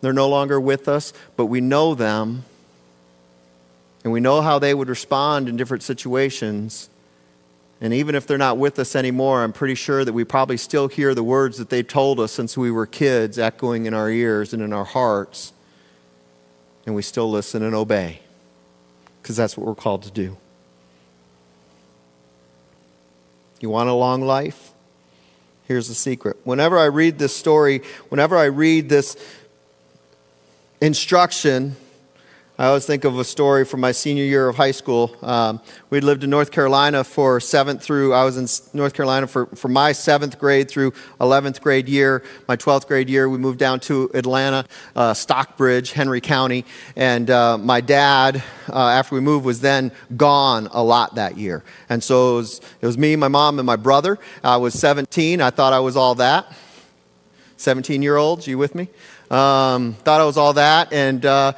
They're 0.00 0.12
no 0.12 0.28
longer 0.28 0.58
with 0.58 0.88
us, 0.88 1.12
but 1.36 1.46
we 1.46 1.60
know 1.60 1.94
them 1.94 2.44
and 4.02 4.12
we 4.12 4.20
know 4.20 4.40
how 4.40 4.58
they 4.58 4.72
would 4.72 4.88
respond 4.88 5.48
in 5.48 5.56
different 5.56 5.82
situations. 5.82 6.88
And 7.80 7.92
even 7.92 8.14
if 8.14 8.26
they're 8.26 8.38
not 8.38 8.58
with 8.58 8.78
us 8.78 8.94
anymore, 8.94 9.42
I'm 9.42 9.52
pretty 9.52 9.74
sure 9.74 10.04
that 10.04 10.12
we 10.12 10.24
probably 10.24 10.56
still 10.56 10.88
hear 10.88 11.14
the 11.14 11.22
words 11.22 11.58
that 11.58 11.70
they 11.70 11.82
told 11.82 12.20
us 12.20 12.32
since 12.32 12.56
we 12.56 12.70
were 12.70 12.86
kids 12.86 13.38
echoing 13.38 13.86
in 13.86 13.94
our 13.94 14.10
ears 14.10 14.52
and 14.52 14.62
in 14.62 14.72
our 14.72 14.84
hearts. 14.84 15.52
And 16.86 16.94
we 16.94 17.02
still 17.02 17.30
listen 17.30 17.62
and 17.62 17.74
obey 17.74 18.20
because 19.22 19.36
that's 19.36 19.56
what 19.56 19.66
we're 19.66 19.74
called 19.74 20.02
to 20.04 20.10
do. 20.10 20.36
You 23.60 23.68
want 23.68 23.90
a 23.90 23.94
long 23.94 24.22
life? 24.22 24.72
Here's 25.68 25.88
the 25.88 25.94
secret. 25.94 26.38
Whenever 26.44 26.78
I 26.78 26.86
read 26.86 27.18
this 27.18 27.36
story, 27.36 27.82
whenever 28.08 28.36
I 28.36 28.46
read 28.46 28.88
this 28.88 29.16
instruction, 30.80 31.76
I 32.60 32.66
always 32.66 32.84
think 32.84 33.04
of 33.04 33.18
a 33.18 33.24
story 33.24 33.64
from 33.64 33.80
my 33.80 33.90
senior 33.90 34.24
year 34.24 34.46
of 34.46 34.54
high 34.54 34.72
school. 34.72 35.16
Um, 35.22 35.62
we 35.88 36.00
lived 36.00 36.24
in 36.24 36.28
North 36.28 36.50
Carolina 36.50 37.04
for 37.04 37.40
seventh 37.40 37.82
through, 37.82 38.12
I 38.12 38.22
was 38.24 38.36
in 38.36 38.46
North 38.78 38.92
Carolina 38.92 39.26
for, 39.26 39.46
for 39.46 39.68
my 39.68 39.92
seventh 39.92 40.38
grade 40.38 40.68
through 40.68 40.90
11th 41.22 41.62
grade 41.62 41.88
year. 41.88 42.22
My 42.48 42.58
12th 42.58 42.86
grade 42.86 43.08
year, 43.08 43.30
we 43.30 43.38
moved 43.38 43.58
down 43.58 43.80
to 43.80 44.10
Atlanta, 44.12 44.66
uh, 44.94 45.14
Stockbridge, 45.14 45.92
Henry 45.92 46.20
County. 46.20 46.66
And 46.96 47.30
uh, 47.30 47.56
my 47.56 47.80
dad, 47.80 48.42
uh, 48.68 48.88
after 48.88 49.14
we 49.14 49.22
moved, 49.22 49.46
was 49.46 49.62
then 49.62 49.90
gone 50.18 50.68
a 50.72 50.82
lot 50.84 51.14
that 51.14 51.38
year. 51.38 51.64
And 51.88 52.04
so 52.04 52.34
it 52.34 52.36
was, 52.36 52.60
it 52.82 52.86
was 52.86 52.98
me, 52.98 53.16
my 53.16 53.28
mom, 53.28 53.58
and 53.58 53.64
my 53.64 53.76
brother. 53.76 54.18
I 54.44 54.58
was 54.58 54.74
17. 54.74 55.40
I 55.40 55.48
thought 55.48 55.72
I 55.72 55.80
was 55.80 55.96
all 55.96 56.16
that. 56.16 56.52
17 57.56 58.02
year 58.02 58.16
olds, 58.16 58.46
you 58.46 58.58
with 58.58 58.74
me? 58.74 58.88
Um, 59.30 59.94
thought 59.94 60.20
I 60.20 60.24
was 60.24 60.36
all 60.36 60.54
that. 60.54 60.92
And 60.92 61.24
uh, 61.24 61.52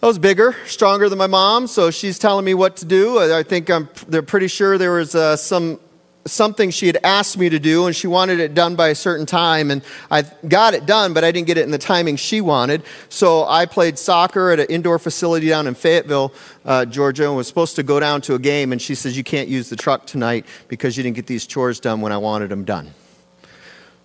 I 0.00 0.06
was 0.06 0.16
bigger, 0.20 0.54
stronger 0.64 1.08
than 1.08 1.18
my 1.18 1.26
mom, 1.26 1.66
so 1.66 1.90
she's 1.90 2.20
telling 2.20 2.44
me 2.44 2.54
what 2.54 2.76
to 2.76 2.84
do. 2.84 3.18
I 3.18 3.42
think 3.42 3.68
I'm, 3.68 3.88
they're 4.06 4.22
pretty 4.22 4.46
sure 4.46 4.78
there 4.78 4.92
was 4.92 5.16
uh, 5.16 5.36
some 5.36 5.80
something 6.24 6.70
she 6.70 6.86
had 6.86 6.98
asked 7.02 7.36
me 7.36 7.48
to 7.48 7.58
do, 7.58 7.86
and 7.86 7.96
she 7.96 8.06
wanted 8.06 8.38
it 8.38 8.54
done 8.54 8.76
by 8.76 8.88
a 8.88 8.94
certain 8.94 9.26
time, 9.26 9.72
and 9.72 9.82
I 10.08 10.22
got 10.46 10.74
it 10.74 10.86
done, 10.86 11.14
but 11.14 11.24
I 11.24 11.32
didn't 11.32 11.48
get 11.48 11.58
it 11.58 11.62
in 11.62 11.72
the 11.72 11.78
timing 11.78 12.14
she 12.14 12.40
wanted. 12.40 12.84
So 13.08 13.44
I 13.46 13.66
played 13.66 13.98
soccer 13.98 14.50
at 14.50 14.60
an 14.60 14.66
indoor 14.66 15.00
facility 15.00 15.48
down 15.48 15.66
in 15.66 15.74
Fayetteville, 15.74 16.32
uh, 16.64 16.84
Georgia, 16.84 17.24
and 17.24 17.36
was 17.36 17.48
supposed 17.48 17.74
to 17.76 17.82
go 17.82 17.98
down 17.98 18.20
to 18.22 18.34
a 18.34 18.38
game, 18.38 18.70
and 18.70 18.80
she 18.80 18.94
says, 18.94 19.16
"You 19.16 19.24
can't 19.24 19.48
use 19.48 19.68
the 19.68 19.76
truck 19.76 20.06
tonight 20.06 20.46
because 20.68 20.96
you 20.96 21.02
didn't 21.02 21.16
get 21.16 21.26
these 21.26 21.44
chores 21.44 21.80
done 21.80 22.02
when 22.02 22.12
I 22.12 22.18
wanted 22.18 22.50
them 22.50 22.62
done." 22.64 22.94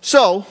So 0.00 0.44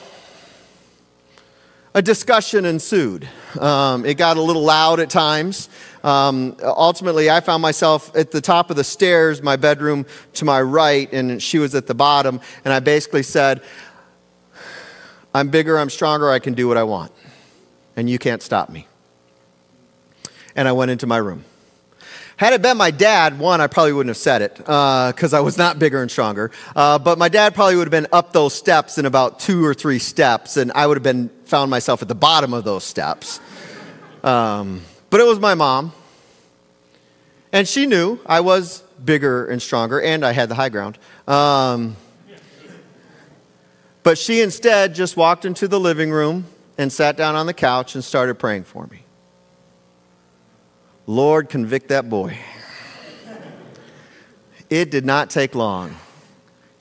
a 1.94 2.02
discussion 2.02 2.64
ensued. 2.64 3.28
Um, 3.58 4.04
it 4.04 4.14
got 4.14 4.36
a 4.36 4.42
little 4.42 4.62
loud 4.62 4.98
at 4.98 5.10
times. 5.10 5.68
Um, 6.02 6.56
ultimately, 6.60 7.30
I 7.30 7.40
found 7.40 7.62
myself 7.62 8.14
at 8.16 8.32
the 8.32 8.40
top 8.40 8.70
of 8.70 8.76
the 8.76 8.82
stairs, 8.82 9.42
my 9.42 9.56
bedroom 9.56 10.04
to 10.34 10.44
my 10.44 10.60
right, 10.60 11.10
and 11.12 11.40
she 11.40 11.58
was 11.58 11.74
at 11.74 11.86
the 11.86 11.94
bottom. 11.94 12.40
And 12.64 12.74
I 12.74 12.80
basically 12.80 13.22
said, 13.22 13.62
I'm 15.32 15.50
bigger, 15.50 15.78
I'm 15.78 15.90
stronger, 15.90 16.30
I 16.30 16.40
can 16.40 16.54
do 16.54 16.66
what 16.66 16.76
I 16.76 16.82
want. 16.82 17.12
And 17.96 18.10
you 18.10 18.18
can't 18.18 18.42
stop 18.42 18.70
me. 18.70 18.88
And 20.56 20.66
I 20.66 20.72
went 20.72 20.90
into 20.90 21.06
my 21.06 21.16
room. 21.18 21.44
Had 22.36 22.52
it 22.52 22.62
been 22.62 22.76
my 22.76 22.90
dad, 22.90 23.38
one, 23.38 23.60
I 23.60 23.68
probably 23.68 23.92
wouldn't 23.92 24.10
have 24.10 24.16
said 24.16 24.42
it 24.42 24.56
because 24.56 25.32
uh, 25.32 25.38
I 25.38 25.40
was 25.40 25.56
not 25.56 25.78
bigger 25.78 26.02
and 26.02 26.10
stronger. 26.10 26.50
Uh, 26.74 26.98
but 26.98 27.16
my 27.16 27.28
dad 27.28 27.54
probably 27.54 27.76
would 27.76 27.86
have 27.86 27.92
been 27.92 28.08
up 28.12 28.32
those 28.32 28.52
steps 28.54 28.98
in 28.98 29.06
about 29.06 29.38
two 29.38 29.64
or 29.64 29.72
three 29.72 30.00
steps, 30.00 30.56
and 30.56 30.72
I 30.72 30.86
would 30.86 30.96
have 30.96 31.04
been 31.04 31.30
found 31.44 31.70
myself 31.70 32.02
at 32.02 32.08
the 32.08 32.14
bottom 32.14 32.52
of 32.52 32.64
those 32.64 32.82
steps. 32.82 33.38
Um, 34.24 34.82
but 35.10 35.20
it 35.20 35.24
was 35.24 35.38
my 35.38 35.54
mom, 35.54 35.92
and 37.52 37.68
she 37.68 37.86
knew 37.86 38.18
I 38.26 38.40
was 38.40 38.82
bigger 39.04 39.46
and 39.46 39.62
stronger, 39.62 40.00
and 40.00 40.24
I 40.24 40.32
had 40.32 40.48
the 40.48 40.56
high 40.56 40.70
ground. 40.70 40.98
Um, 41.28 41.96
but 44.02 44.18
she 44.18 44.40
instead 44.40 44.94
just 44.94 45.16
walked 45.16 45.44
into 45.44 45.68
the 45.68 45.78
living 45.78 46.10
room 46.10 46.46
and 46.76 46.92
sat 46.92 47.16
down 47.16 47.36
on 47.36 47.46
the 47.46 47.54
couch 47.54 47.94
and 47.94 48.02
started 48.02 48.40
praying 48.40 48.64
for 48.64 48.88
me. 48.88 49.03
Lord, 51.06 51.48
convict 51.48 51.88
that 51.88 52.08
boy. 52.08 52.38
It 54.70 54.90
did 54.90 55.04
not 55.04 55.30
take 55.30 55.54
long. 55.54 55.94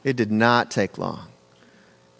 It 0.04 0.16
did 0.16 0.32
not 0.32 0.72
take 0.72 0.98
long. 0.98 1.28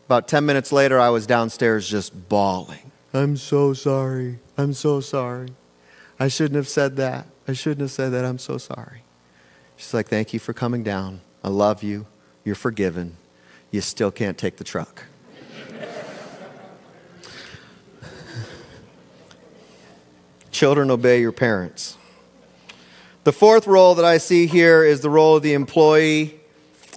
About 0.06 0.28
10 0.28 0.46
minutes 0.46 0.72
later, 0.72 1.00
I 1.00 1.10
was 1.10 1.26
downstairs 1.26 1.88
just 1.88 2.30
bawling. 2.30 2.92
I'm 3.14 3.38
so 3.38 3.74
sorry. 3.74 4.40
I'm 4.58 4.74
so 4.74 5.00
sorry. 5.00 5.50
I 6.20 6.28
shouldn't 6.28 6.56
have 6.56 6.68
said 6.68 6.98
that. 6.98 7.28
I 7.48 7.54
shouldn't 7.54 7.82
have 7.82 7.92
said 7.92 8.12
that. 8.12 8.26
I'm 8.26 8.38
so 8.38 8.58
sorry. 8.58 9.04
She's 9.78 9.94
like, 9.94 10.08
Thank 10.08 10.34
you 10.34 10.40
for 10.40 10.54
coming 10.54 10.84
down. 10.84 11.22
I 11.44 11.50
love 11.50 11.84
you. 11.84 12.06
You're 12.44 12.56
forgiven. 12.56 13.18
You 13.72 13.82
still 13.82 14.12
can't 14.12 14.38
take 14.38 14.58
the 14.58 14.64
truck. 14.64 15.06
Children, 20.54 20.92
obey 20.92 21.20
your 21.20 21.32
parents. 21.32 21.98
The 23.24 23.32
fourth 23.32 23.66
role 23.66 23.96
that 23.96 24.06
I 24.06 24.20
see 24.20 24.46
here 24.46 24.84
is 24.84 25.02
the 25.02 25.10
role 25.10 25.36
of 25.36 25.42
the 25.42 25.54
employee, 25.54 26.40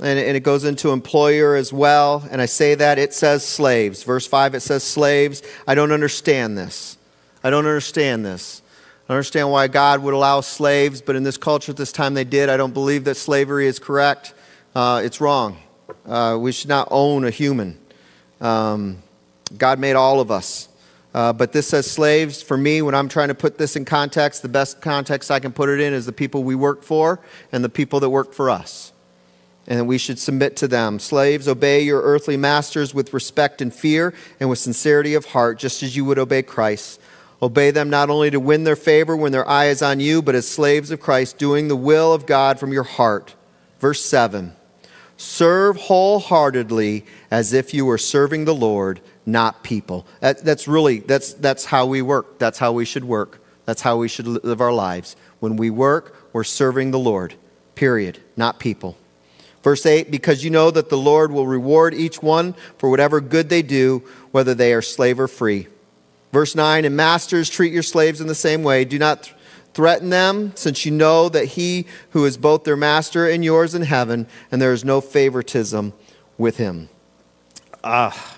and, 0.02 0.18
it 0.18 0.42
goes 0.42 0.64
into 0.64 0.90
employer 0.90 1.56
as 1.56 1.72
well. 1.72 2.22
And 2.30 2.42
I 2.42 2.46
say 2.46 2.74
that 2.74 2.98
it 2.98 3.14
says 3.14 3.46
slaves. 3.46 4.02
Verse 4.02 4.26
5, 4.26 4.56
it 4.56 4.60
says 4.60 4.84
slaves. 4.84 5.42
I 5.66 5.74
don't 5.74 5.90
understand 5.90 6.58
this. 6.58 6.98
I 7.42 7.48
don't 7.48 7.64
understand 7.64 8.26
this. 8.26 8.60
I 9.08 9.14
understand 9.14 9.50
why 9.50 9.68
God 9.68 10.02
would 10.02 10.12
allow 10.12 10.42
slaves, 10.42 11.00
but 11.00 11.16
in 11.16 11.22
this 11.22 11.38
culture 11.38 11.72
at 11.72 11.78
this 11.78 11.92
time 11.92 12.12
they 12.12 12.24
did. 12.24 12.50
I 12.50 12.58
don't 12.58 12.74
believe 12.74 13.04
that 13.04 13.14
slavery 13.14 13.68
is 13.68 13.78
correct. 13.78 14.34
Uh, 14.74 15.00
it's 15.02 15.18
wrong. 15.18 15.56
Uh, 16.04 16.36
we 16.38 16.52
should 16.52 16.68
not 16.68 16.88
own 16.90 17.24
a 17.24 17.30
human. 17.30 17.78
Um, 18.38 18.98
God 19.56 19.78
made 19.78 19.94
all 19.94 20.20
of 20.20 20.30
us. 20.30 20.68
Uh, 21.16 21.32
but 21.32 21.50
this 21.50 21.66
says 21.66 21.90
slaves. 21.90 22.42
For 22.42 22.58
me, 22.58 22.82
when 22.82 22.94
I'm 22.94 23.08
trying 23.08 23.28
to 23.28 23.34
put 23.34 23.56
this 23.56 23.74
in 23.74 23.86
context, 23.86 24.42
the 24.42 24.50
best 24.50 24.82
context 24.82 25.30
I 25.30 25.40
can 25.40 25.50
put 25.50 25.70
it 25.70 25.80
in 25.80 25.94
is 25.94 26.04
the 26.04 26.12
people 26.12 26.44
we 26.44 26.54
work 26.54 26.82
for 26.82 27.20
and 27.52 27.64
the 27.64 27.70
people 27.70 28.00
that 28.00 28.10
work 28.10 28.34
for 28.34 28.50
us. 28.50 28.92
And 29.66 29.88
we 29.88 29.96
should 29.96 30.18
submit 30.18 30.56
to 30.56 30.68
them. 30.68 30.98
Slaves, 30.98 31.48
obey 31.48 31.80
your 31.80 32.02
earthly 32.02 32.36
masters 32.36 32.92
with 32.92 33.14
respect 33.14 33.62
and 33.62 33.72
fear 33.72 34.12
and 34.40 34.50
with 34.50 34.58
sincerity 34.58 35.14
of 35.14 35.24
heart, 35.24 35.58
just 35.58 35.82
as 35.82 35.96
you 35.96 36.04
would 36.04 36.18
obey 36.18 36.42
Christ. 36.42 37.00
Obey 37.40 37.70
them 37.70 37.88
not 37.88 38.10
only 38.10 38.30
to 38.30 38.38
win 38.38 38.64
their 38.64 38.76
favor 38.76 39.16
when 39.16 39.32
their 39.32 39.48
eye 39.48 39.68
is 39.68 39.80
on 39.80 40.00
you, 40.00 40.20
but 40.20 40.34
as 40.34 40.46
slaves 40.46 40.90
of 40.90 41.00
Christ, 41.00 41.38
doing 41.38 41.68
the 41.68 41.76
will 41.76 42.12
of 42.12 42.26
God 42.26 42.60
from 42.60 42.74
your 42.74 42.82
heart. 42.82 43.34
Verse 43.80 44.04
7 44.04 44.54
Serve 45.16 45.78
wholeheartedly 45.78 47.06
as 47.30 47.54
if 47.54 47.72
you 47.72 47.86
were 47.86 47.96
serving 47.96 48.44
the 48.44 48.54
Lord 48.54 49.00
not 49.26 49.64
people. 49.64 50.06
That, 50.20 50.44
that's 50.44 50.68
really, 50.68 51.00
that's, 51.00 51.34
that's 51.34 51.64
how 51.64 51.84
we 51.86 52.00
work. 52.00 52.38
That's 52.38 52.58
how 52.58 52.72
we 52.72 52.84
should 52.84 53.04
work. 53.04 53.42
That's 53.64 53.82
how 53.82 53.96
we 53.96 54.06
should 54.06 54.28
live 54.28 54.60
our 54.60 54.72
lives. 54.72 55.16
When 55.40 55.56
we 55.56 55.68
work, 55.68 56.16
we're 56.32 56.44
serving 56.44 56.92
the 56.92 56.98
Lord, 56.98 57.34
period, 57.74 58.20
not 58.36 58.60
people. 58.60 58.96
Verse 59.64 59.84
8, 59.84 60.12
because 60.12 60.44
you 60.44 60.50
know 60.50 60.70
that 60.70 60.88
the 60.88 60.96
Lord 60.96 61.32
will 61.32 61.48
reward 61.48 61.92
each 61.92 62.22
one 62.22 62.54
for 62.78 62.88
whatever 62.88 63.20
good 63.20 63.48
they 63.48 63.62
do, 63.62 64.04
whether 64.30 64.54
they 64.54 64.72
are 64.72 64.82
slave 64.82 65.18
or 65.18 65.26
free. 65.26 65.66
Verse 66.32 66.54
9, 66.54 66.84
and 66.84 66.96
masters, 66.96 67.50
treat 67.50 67.72
your 67.72 67.82
slaves 67.82 68.20
in 68.20 68.28
the 68.28 68.34
same 68.34 68.62
way. 68.62 68.84
Do 68.84 68.98
not 68.98 69.24
th- 69.24 69.34
threaten 69.74 70.10
them, 70.10 70.52
since 70.54 70.86
you 70.86 70.92
know 70.92 71.28
that 71.28 71.46
he 71.46 71.86
who 72.10 72.24
is 72.24 72.36
both 72.36 72.62
their 72.62 72.76
master 72.76 73.28
and 73.28 73.44
yours 73.44 73.74
in 73.74 73.82
heaven, 73.82 74.28
and 74.52 74.62
there 74.62 74.72
is 74.72 74.84
no 74.84 75.00
favoritism 75.00 75.92
with 76.38 76.58
him. 76.58 76.88
Ah 77.82 78.35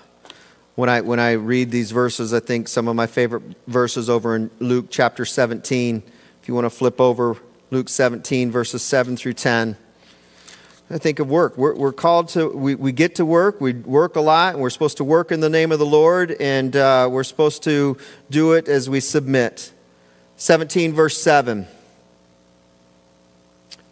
when 0.79 0.87
I, 0.87 1.01
when 1.01 1.19
I 1.19 1.33
read 1.33 1.71
these 1.71 1.91
verses, 1.91 2.33
I 2.33 2.39
think 2.39 2.69
some 2.69 2.87
of 2.87 2.95
my 2.95 3.05
favorite 3.05 3.43
verses 3.67 4.09
over 4.09 4.37
in 4.37 4.49
Luke 4.59 4.85
chapter 4.89 5.25
17. 5.25 6.01
If 6.41 6.47
you 6.47 6.53
want 6.53 6.63
to 6.63 6.69
flip 6.69 7.01
over 7.01 7.35
Luke 7.69 7.89
17, 7.89 8.49
verses 8.49 8.81
7 8.81 9.17
through 9.17 9.33
10. 9.33 9.75
I 10.89 10.97
think 10.97 11.19
of 11.19 11.29
work. 11.29 11.57
We're, 11.57 11.75
we're 11.75 11.91
called 11.91 12.29
to, 12.29 12.47
we, 12.47 12.75
we 12.75 12.93
get 12.93 13.15
to 13.15 13.25
work, 13.25 13.59
we 13.59 13.73
work 13.73 14.15
a 14.15 14.21
lot, 14.21 14.53
and 14.53 14.61
we're 14.61 14.69
supposed 14.69 14.95
to 14.97 15.03
work 15.03 15.33
in 15.33 15.41
the 15.41 15.49
name 15.49 15.73
of 15.73 15.79
the 15.79 15.85
Lord, 15.85 16.31
and 16.39 16.73
uh, 16.77 17.09
we're 17.11 17.25
supposed 17.25 17.61
to 17.63 17.97
do 18.29 18.53
it 18.53 18.69
as 18.69 18.89
we 18.89 19.01
submit. 19.01 19.73
17, 20.37 20.93
verse 20.93 21.21
7. 21.21 21.67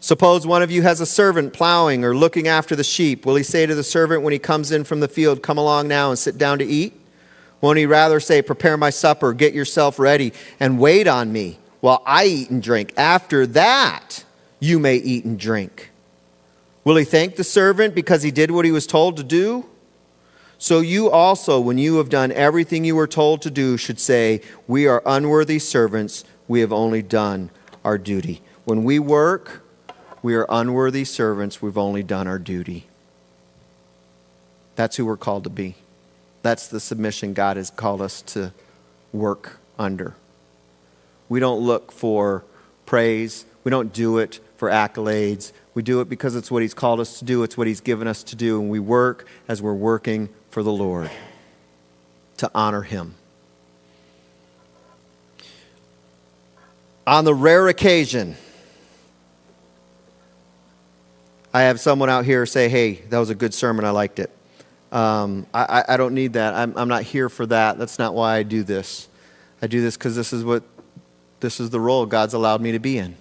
Suppose 0.00 0.46
one 0.46 0.62
of 0.62 0.70
you 0.70 0.82
has 0.82 1.00
a 1.00 1.06
servant 1.06 1.52
plowing 1.52 2.04
or 2.04 2.14
looking 2.14 2.46
after 2.46 2.76
the 2.76 2.84
sheep. 2.84 3.26
Will 3.26 3.34
he 3.34 3.42
say 3.42 3.66
to 3.66 3.74
the 3.74 3.82
servant 3.82 4.22
when 4.22 4.32
he 4.32 4.38
comes 4.38 4.70
in 4.70 4.84
from 4.84 5.00
the 5.00 5.08
field, 5.08 5.42
Come 5.42 5.58
along 5.58 5.88
now 5.88 6.10
and 6.10 6.18
sit 6.18 6.38
down 6.38 6.58
to 6.60 6.64
eat? 6.64 6.98
Won't 7.60 7.78
he 7.78 7.86
rather 7.86 8.20
say, 8.20 8.40
Prepare 8.40 8.76
my 8.76 8.90
supper, 8.90 9.32
get 9.32 9.54
yourself 9.54 9.98
ready, 9.98 10.32
and 10.60 10.78
wait 10.78 11.08
on 11.08 11.32
me 11.32 11.58
while 11.80 12.02
I 12.06 12.26
eat 12.26 12.50
and 12.50 12.62
drink? 12.62 12.92
After 12.96 13.44
that, 13.48 14.24
you 14.60 14.78
may 14.78 14.96
eat 14.96 15.24
and 15.24 15.38
drink. 15.38 15.90
Will 16.84 16.96
he 16.96 17.04
thank 17.04 17.36
the 17.36 17.44
servant 17.44 17.94
because 17.94 18.22
he 18.22 18.30
did 18.30 18.52
what 18.52 18.64
he 18.64 18.70
was 18.70 18.86
told 18.86 19.16
to 19.16 19.24
do? 19.24 19.66
So 20.58 20.80
you 20.80 21.10
also, 21.10 21.60
when 21.60 21.78
you 21.78 21.96
have 21.96 22.08
done 22.08 22.32
everything 22.32 22.84
you 22.84 22.96
were 22.96 23.06
told 23.06 23.42
to 23.42 23.50
do, 23.50 23.76
should 23.76 23.98
say, 23.98 24.42
We 24.68 24.86
are 24.86 25.02
unworthy 25.04 25.58
servants, 25.58 26.24
we 26.46 26.60
have 26.60 26.72
only 26.72 27.02
done 27.02 27.50
our 27.84 27.98
duty. 27.98 28.42
When 28.64 28.84
we 28.84 28.98
work, 28.98 29.62
we 30.22 30.34
are 30.34 30.46
unworthy 30.48 31.04
servants, 31.04 31.62
we've 31.62 31.78
only 31.78 32.02
done 32.02 32.26
our 32.26 32.38
duty. 32.38 32.86
That's 34.76 34.96
who 34.96 35.06
we're 35.06 35.16
called 35.16 35.44
to 35.44 35.50
be. 35.50 35.74
That's 36.42 36.68
the 36.68 36.80
submission 36.80 37.34
God 37.34 37.56
has 37.56 37.70
called 37.70 38.00
us 38.00 38.22
to 38.22 38.52
work 39.12 39.58
under. 39.78 40.14
We 41.28 41.40
don't 41.40 41.60
look 41.60 41.92
for 41.92 42.44
praise, 42.86 43.44
we 43.64 43.70
don't 43.70 43.92
do 43.92 44.18
it 44.18 44.40
for 44.56 44.68
accolades. 44.70 45.52
We 45.74 45.82
do 45.82 46.00
it 46.00 46.08
because 46.08 46.34
it's 46.34 46.50
what 46.50 46.62
He's 46.62 46.74
called 46.74 46.98
us 46.98 47.20
to 47.20 47.24
do, 47.24 47.44
it's 47.44 47.56
what 47.56 47.68
He's 47.68 47.80
given 47.80 48.08
us 48.08 48.24
to 48.24 48.36
do, 48.36 48.60
and 48.60 48.68
we 48.68 48.80
work 48.80 49.26
as 49.46 49.62
we're 49.62 49.72
working 49.72 50.28
for 50.50 50.64
the 50.64 50.72
Lord 50.72 51.08
to 52.38 52.50
honor 52.52 52.82
Him. 52.82 53.14
On 57.06 57.24
the 57.24 57.32
rare 57.32 57.68
occasion, 57.68 58.36
I 61.58 61.62
have 61.62 61.80
someone 61.80 62.08
out 62.08 62.24
here 62.24 62.46
say, 62.46 62.68
hey, 62.68 62.92
that 63.08 63.18
was 63.18 63.30
a 63.30 63.34
good 63.34 63.52
sermon, 63.52 63.84
I 63.84 63.90
liked 63.90 64.20
it. 64.20 64.30
Um, 64.92 65.44
I, 65.52 65.82
I, 65.88 65.96
don't 65.96 66.14
need 66.14 66.34
that. 66.34 66.54
I'm, 66.54 66.72
I'm 66.78 66.86
not 66.86 67.02
here 67.02 67.28
for 67.28 67.44
that. 67.46 67.78
That's 67.78 67.98
not 67.98 68.14
why 68.14 68.36
I 68.36 68.44
do 68.44 68.62
this. 68.62 69.08
I 69.60 69.66
do 69.66 69.80
this 69.80 69.96
because 69.96 70.14
this 70.14 70.32
is 70.32 70.44
what 70.44 70.62
this 71.40 71.58
is 71.58 71.70
the 71.70 71.80
role 71.80 72.06
God's 72.06 72.32
allowed 72.32 72.60
me 72.60 72.70
to 72.70 72.78
be 72.78 72.96
in. 72.96 73.16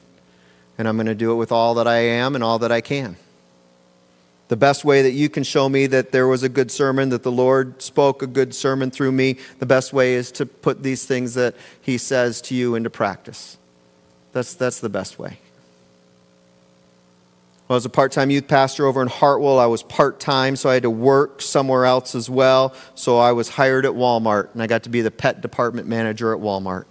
And 0.77 0.87
I'm 0.87 0.97
going 0.97 1.07
to 1.07 1.15
do 1.15 1.31
it 1.31 1.35
with 1.35 1.51
all 1.51 1.73
that 1.73 1.87
I 1.87 1.97
am 1.97 2.35
and 2.35 2.43
all 2.43 2.59
that 2.59 2.71
I 2.71 2.79
can. 2.79 3.17
The 4.49 4.55
best 4.55 4.85
way 4.85 5.01
that 5.01 5.13
you 5.13 5.29
can 5.29 5.43
show 5.43 5.67
me 5.67 5.87
that 5.87 6.11
there 6.11 6.27
was 6.27 6.43
a 6.43 6.49
good 6.49 6.69
sermon, 6.69 7.09
that 7.09 7.23
the 7.23 7.31
Lord 7.31 7.81
spoke 7.81 8.21
a 8.21 8.27
good 8.27 8.53
sermon 8.53 8.91
through 8.91 9.13
me, 9.13 9.39
the 9.57 9.65
best 9.65 9.93
way 9.93 10.13
is 10.13 10.31
to 10.33 10.45
put 10.45 10.83
these 10.83 11.07
things 11.07 11.33
that 11.33 11.55
He 11.81 11.97
says 11.97 12.39
to 12.43 12.53
you 12.53 12.75
into 12.75 12.91
practice. 12.91 13.57
That's, 14.31 14.53
that's 14.53 14.79
the 14.79 14.89
best 14.89 15.17
way. 15.17 15.39
I 17.69 17.73
was 17.73 17.85
a 17.85 17.89
part 17.89 18.13
time 18.13 18.29
youth 18.29 18.47
pastor 18.47 18.85
over 18.85 19.01
in 19.01 19.09
Hartwell. 19.09 19.59
I 19.59 19.65
was 19.65 19.83
part 19.83 20.21
time, 20.21 20.55
so 20.55 20.69
I 20.69 20.75
had 20.75 20.83
to 20.83 20.89
work 20.89 21.41
somewhere 21.41 21.83
else 21.83 22.15
as 22.15 22.29
well. 22.29 22.73
So 22.95 23.17
I 23.17 23.33
was 23.33 23.49
hired 23.49 23.85
at 23.85 23.91
Walmart, 23.91 24.53
and 24.53 24.63
I 24.63 24.67
got 24.67 24.83
to 24.83 24.89
be 24.89 25.01
the 25.01 25.11
pet 25.11 25.41
department 25.41 25.85
manager 25.85 26.33
at 26.33 26.39
Walmart, 26.39 26.85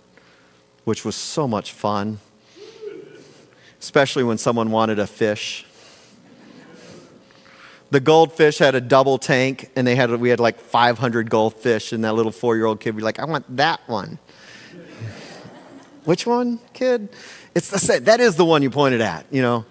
which 0.85 1.03
was 1.03 1.17
so 1.17 1.49
much 1.49 1.73
fun, 1.73 2.19
especially 3.81 4.23
when 4.23 4.37
someone 4.37 4.71
wanted 4.71 4.99
a 4.99 5.07
fish. 5.07 5.65
The 7.91 8.01
goldfish 8.01 8.59
had 8.59 8.75
a 8.75 8.81
double 8.81 9.17
tank, 9.17 9.71
and 9.77 9.87
they 9.87 9.97
had 9.97 10.11
we 10.21 10.29
had 10.29 10.41
like 10.41 10.61
500 10.61 11.31
goldfish, 11.31 11.93
and 11.93 12.05
that 12.05 12.15
little 12.15 12.33
four-year-old 12.33 12.81
kid 12.81 12.95
would 12.95 13.01
be 13.01 13.05
like, 13.05 13.19
"I 13.19 13.25
want 13.25 13.57
that 13.57 13.81
one." 13.87 14.19
Which 16.05 16.27
one, 16.27 16.61
kid? 16.75 17.09
It's 17.55 17.71
the 17.71 18.01
that 18.01 18.21
is 18.21 18.37
the 18.37 18.45
one 18.45 18.63
you 18.63 18.69
pointed 18.69 19.01
at, 19.01 19.25
you 19.31 19.41
know. 19.41 19.65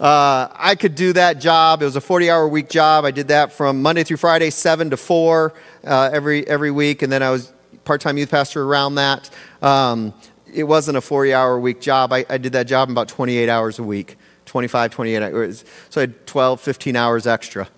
Uh, 0.00 0.48
I 0.52 0.74
could 0.74 0.94
do 0.94 1.12
that 1.12 1.40
job. 1.40 1.82
It 1.82 1.84
was 1.84 1.96
a 1.96 2.00
40 2.00 2.30
hour 2.30 2.48
week 2.48 2.68
job. 2.68 3.04
I 3.04 3.10
did 3.10 3.28
that 3.28 3.52
from 3.52 3.80
Monday 3.82 4.02
through 4.04 4.16
Friday, 4.16 4.50
7 4.50 4.90
to 4.90 4.96
4 4.96 5.54
uh, 5.84 6.10
every, 6.12 6.46
every 6.48 6.70
week. 6.70 7.02
And 7.02 7.12
then 7.12 7.22
I 7.22 7.30
was 7.30 7.52
part 7.84 8.00
time 8.00 8.18
youth 8.18 8.30
pastor 8.30 8.62
around 8.62 8.96
that. 8.96 9.30
Um, 9.62 10.12
it 10.52 10.64
wasn't 10.64 10.96
a 10.96 11.00
40 11.00 11.34
hour 11.34 11.58
week 11.58 11.80
job. 11.80 12.12
I, 12.12 12.24
I, 12.28 12.38
did 12.38 12.52
that 12.52 12.64
job 12.64 12.88
in 12.88 12.92
about 12.92 13.08
28 13.08 13.48
hours 13.48 13.78
a 13.78 13.82
week 13.82 14.16
25, 14.46 14.90
28 14.90 15.22
hours. 15.22 15.64
So 15.90 16.00
I 16.00 16.02
had 16.02 16.26
12, 16.26 16.60
15 16.60 16.96
hours 16.96 17.26
extra 17.26 17.68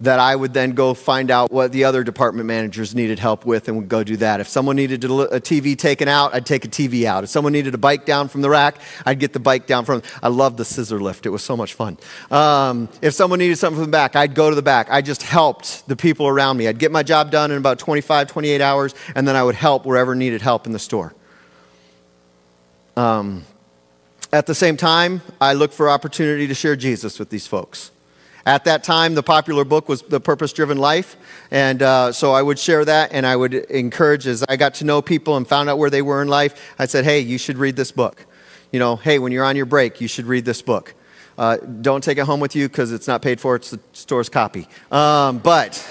that 0.00 0.18
I 0.18 0.34
would 0.34 0.54
then 0.54 0.72
go 0.72 0.94
find 0.94 1.30
out 1.30 1.52
what 1.52 1.72
the 1.72 1.84
other 1.84 2.02
department 2.02 2.46
managers 2.46 2.94
needed 2.94 3.18
help 3.18 3.44
with 3.44 3.68
and 3.68 3.76
would 3.76 3.88
go 3.88 4.02
do 4.02 4.16
that. 4.16 4.40
If 4.40 4.48
someone 4.48 4.76
needed 4.76 5.04
a 5.04 5.08
TV 5.40 5.76
taken 5.76 6.08
out, 6.08 6.34
I'd 6.34 6.46
take 6.46 6.64
a 6.64 6.68
TV 6.68 7.04
out. 7.04 7.22
If 7.22 7.30
someone 7.30 7.52
needed 7.52 7.74
a 7.74 7.78
bike 7.78 8.06
down 8.06 8.28
from 8.28 8.40
the 8.40 8.48
rack, 8.48 8.78
I'd 9.04 9.18
get 9.18 9.34
the 9.34 9.40
bike 9.40 9.66
down 9.66 9.84
from. 9.84 10.02
I 10.22 10.28
loved 10.28 10.56
the 10.56 10.64
scissor 10.64 11.00
lift. 11.00 11.26
It 11.26 11.30
was 11.30 11.42
so 11.42 11.56
much 11.56 11.74
fun. 11.74 11.98
Um, 12.30 12.88
if 13.02 13.12
someone 13.12 13.38
needed 13.40 13.56
something 13.56 13.76
from 13.76 13.90
the 13.90 13.94
back, 13.94 14.16
I'd 14.16 14.34
go 14.34 14.48
to 14.48 14.56
the 14.56 14.62
back. 14.62 14.88
I 14.90 15.02
just 15.02 15.22
helped 15.22 15.86
the 15.86 15.96
people 15.96 16.26
around 16.26 16.56
me. 16.56 16.66
I'd 16.66 16.78
get 16.78 16.90
my 16.90 17.02
job 17.02 17.30
done 17.30 17.50
in 17.50 17.58
about 17.58 17.78
25, 17.78 18.28
28 18.28 18.60
hours, 18.62 18.94
and 19.14 19.28
then 19.28 19.36
I 19.36 19.42
would 19.42 19.54
help 19.54 19.84
wherever 19.84 20.14
needed 20.14 20.40
help 20.40 20.66
in 20.66 20.72
the 20.72 20.78
store. 20.78 21.12
Um, 22.96 23.44
at 24.32 24.46
the 24.46 24.54
same 24.54 24.76
time, 24.76 25.20
I 25.40 25.52
look 25.52 25.72
for 25.72 25.90
opportunity 25.90 26.46
to 26.46 26.54
share 26.54 26.76
Jesus 26.76 27.18
with 27.18 27.28
these 27.28 27.46
folks. 27.46 27.90
At 28.46 28.64
that 28.64 28.82
time, 28.82 29.14
the 29.14 29.22
popular 29.22 29.64
book 29.64 29.88
was 29.88 30.02
The 30.02 30.20
Purpose 30.20 30.52
Driven 30.52 30.78
Life. 30.78 31.16
And 31.50 31.82
uh, 31.82 32.12
so 32.12 32.32
I 32.32 32.42
would 32.42 32.58
share 32.58 32.84
that 32.84 33.12
and 33.12 33.26
I 33.26 33.36
would 33.36 33.54
encourage 33.54 34.26
as 34.26 34.42
I 34.48 34.56
got 34.56 34.74
to 34.74 34.84
know 34.84 35.02
people 35.02 35.36
and 35.36 35.46
found 35.46 35.68
out 35.68 35.78
where 35.78 35.90
they 35.90 36.02
were 36.02 36.22
in 36.22 36.28
life, 36.28 36.74
I 36.78 36.86
said, 36.86 37.04
hey, 37.04 37.20
you 37.20 37.38
should 37.38 37.58
read 37.58 37.76
this 37.76 37.92
book. 37.92 38.24
You 38.72 38.78
know, 38.78 38.96
hey, 38.96 39.18
when 39.18 39.32
you're 39.32 39.44
on 39.44 39.56
your 39.56 39.66
break, 39.66 40.00
you 40.00 40.08
should 40.08 40.26
read 40.26 40.44
this 40.44 40.62
book. 40.62 40.94
Uh, 41.36 41.56
don't 41.56 42.02
take 42.02 42.18
it 42.18 42.24
home 42.24 42.40
with 42.40 42.54
you 42.54 42.68
because 42.68 42.92
it's 42.92 43.08
not 43.08 43.22
paid 43.22 43.40
for, 43.40 43.56
it's 43.56 43.70
the 43.70 43.80
store's 43.92 44.28
copy. 44.28 44.68
Um, 44.90 45.38
but 45.38 45.86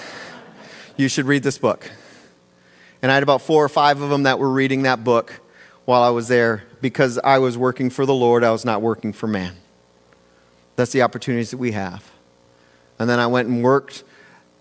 you 0.98 1.08
should 1.08 1.26
read 1.26 1.44
this 1.44 1.58
book. 1.58 1.90
And 3.02 3.12
I 3.12 3.14
had 3.14 3.24
about 3.24 3.42
four 3.42 3.64
or 3.64 3.70
five 3.70 4.02
of 4.02 4.10
them 4.10 4.24
that 4.24 4.40
were 4.40 4.50
reading 4.50 4.84
that 4.84 5.04
book 5.04 5.40
while 5.86 6.04
I 6.04 6.10
was 6.10 6.28
there 6.28 6.64
because 6.82 7.18
I 7.18 7.40
was 7.40 7.58
working 7.58 7.90
for 7.90 8.06
the 8.06 8.14
Lord, 8.14 8.44
I 8.44 8.52
was 8.52 8.66
not 8.66 8.82
working 8.82 9.14
for 9.14 9.28
man. 9.28 9.56
That's 10.76 10.92
the 10.92 11.02
opportunities 11.02 11.52
that 11.52 11.58
we 11.58 11.72
have. 11.72 12.10
And 13.00 13.10
then 13.10 13.20
I 13.20 13.28
went 13.28 13.48
and 13.48 13.64
worked 13.64 14.04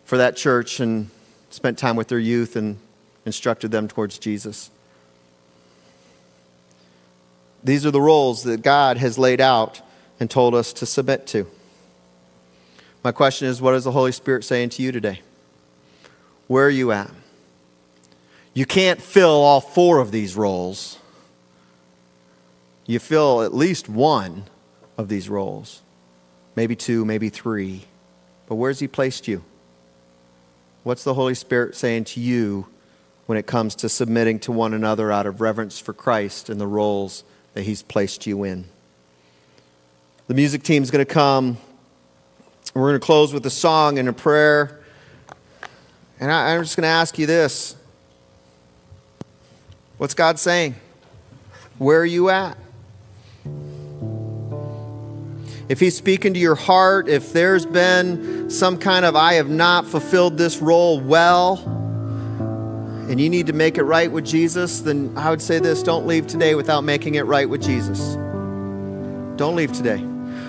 for 0.05 0.16
that 0.18 0.37
church 0.37 0.81
and 0.81 1.11
spent 1.51 1.77
time 1.79 1.96
with 1.96 2.09
their 2.09 2.18
youth 2.18 2.57
and 2.57 2.79
instructed 3.27 3.70
them 3.70 3.88
towards 3.88 4.18
Jesus. 4.18 4.70
These 7.62 7.85
are 7.85 7.90
the 7.90 8.01
roles 8.01 8.44
that 8.44 8.62
God 8.62 8.96
has 8.96 9.18
laid 9.18 9.40
out 9.40 9.83
and 10.20 10.31
told 10.31 10.55
us 10.55 10.72
to 10.74 10.87
submit 10.87 11.27
to. 11.29 11.46
My 13.03 13.12
question 13.12 13.48
is 13.48 13.61
what 13.61 13.74
is 13.74 13.85
the 13.85 13.92
Holy 13.92 14.12
Spirit 14.12 14.44
saying 14.44 14.70
to 14.70 14.83
you 14.83 14.92
today? 14.92 15.20
Where 16.46 16.66
are 16.66 16.70
you 16.70 16.92
at? 16.92 17.11
You 18.55 18.66
can't 18.66 19.01
fill 19.01 19.31
all 19.31 19.61
four 19.61 19.98
of 19.98 20.11
these 20.11 20.35
roles. 20.35 20.98
You 22.87 22.98
fill 22.98 23.42
at 23.42 23.55
least 23.55 23.88
one 23.88 24.44
of 24.96 25.09
these 25.09 25.29
roles, 25.29 25.83
maybe 26.57 26.74
two, 26.74 27.05
maybe 27.05 27.29
three. 27.29 27.85
But 28.49 28.57
where's 28.57 28.81
He 28.81 28.89
placed 28.89 29.29
you? 29.29 29.45
What's 30.83 31.05
the 31.05 31.15
Holy 31.15 31.35
Spirit 31.35 31.77
saying 31.77 32.05
to 32.05 32.21
you 32.21 32.67
when 33.27 33.37
it 33.37 33.47
comes 33.47 33.75
to 33.77 33.89
submitting 33.89 34.39
to 34.41 34.53
one 34.53 34.73
another 34.73 35.13
out 35.13 35.27
of 35.27 35.41
reverence 35.41 35.79
for 35.79 35.93
Christ 35.93 36.49
and 36.49 36.61
the 36.61 36.67
roles 36.67 37.25
that 37.53 37.63
He's 37.63 37.83
placed 37.83 38.27
you 38.27 38.45
in? 38.45 38.65
The 40.29 40.35
music 40.35 40.63
team's 40.63 40.91
going 40.91 41.05
to 41.05 41.13
come. 41.13 41.59
We're 42.75 42.91
going 42.91 43.01
to 43.01 43.05
close 43.05 43.33
with 43.33 43.45
a 43.47 43.51
song 43.51 43.99
and 43.99 44.09
a 44.09 44.13
prayer. 44.13 44.81
And 46.21 46.33
I, 46.33 46.55
I'm 46.55 46.63
just 46.63 46.77
going 46.77 46.83
to 46.83 46.89
ask 46.89 47.19
you 47.19 47.27
this 47.27 47.77
What's 49.99 50.15
God 50.15 50.39
saying? 50.39 50.77
Where 51.79 52.01
are 52.01 52.07
you 52.07 52.31
at? 52.31 52.57
If 55.69 55.81
He's 55.81 55.97
speaking 55.97 56.35
to 56.35 56.41
your 56.41 56.55
heart, 56.55 57.09
if 57.09 57.33
there's 57.33 57.67
been 57.67 58.49
some 58.51 58.79
kind 58.79 59.05
of, 59.05 59.17
I 59.17 59.35
have 59.35 59.51
not 59.51 59.87
fulfilled 59.87 60.39
this 60.39 60.59
role 60.59 61.01
well, 61.01 61.59
and 63.09 63.21
you 63.21 63.31
need 63.31 63.47
to 63.47 63.53
make 63.53 63.79
it 63.79 63.85
right 63.85 64.11
with 64.11 64.25
Jesus, 64.25 64.81
then 64.81 65.13
I 65.17 65.31
would 65.31 65.43
say 65.43 65.59
this 65.59 65.83
don't 65.83 66.07
leave 66.07 66.27
today 66.27 66.55
without 66.55 66.85
making 66.85 67.15
it 67.17 67.23
right 67.23 67.49
with 67.49 67.63
Jesus. 67.63 68.17
Don't 69.37 69.57
leave 69.57 69.73
today. 69.73 70.05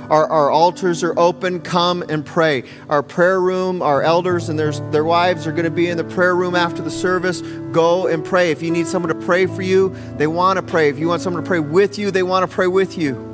Our, 0.10 0.28
our 0.28 0.50
altars 0.50 1.04
are 1.04 1.18
open. 1.20 1.62
Come 1.62 2.02
and 2.10 2.26
pray. 2.26 2.64
Our 2.90 3.04
prayer 3.04 3.40
room, 3.40 3.84
our 3.84 4.02
elders 4.02 4.50
and 4.50 4.58
their, 4.58 4.72
their 4.72 5.04
wives 5.04 5.46
are 5.46 5.52
going 5.52 5.66
to 5.66 5.72
be 5.72 5.88
in 5.88 5.98
the 5.98 6.04
prayer 6.04 6.36
room 6.36 6.56
after 6.56 6.82
the 6.82 6.90
service. 6.90 7.42
Go 7.72 8.08
and 8.08 8.26
pray. 8.26 8.50
If 8.50 8.64
you 8.64 8.72
need 8.72 8.88
someone 8.88 9.16
to 9.16 9.26
pray 9.26 9.46
for 9.46 9.62
you, 9.62 9.96
they 10.18 10.26
want 10.26 10.58
to 10.58 10.64
pray. 10.64 10.90
If 10.90 10.98
you 10.98 11.08
want 11.08 11.22
someone 11.22 11.44
to 11.44 11.48
pray 11.48 11.60
with 11.60 12.00
you, 12.00 12.10
they 12.10 12.24
want 12.24 12.50
to 12.50 12.54
pray 12.54 12.68
with 12.68 12.98
you. 12.98 13.29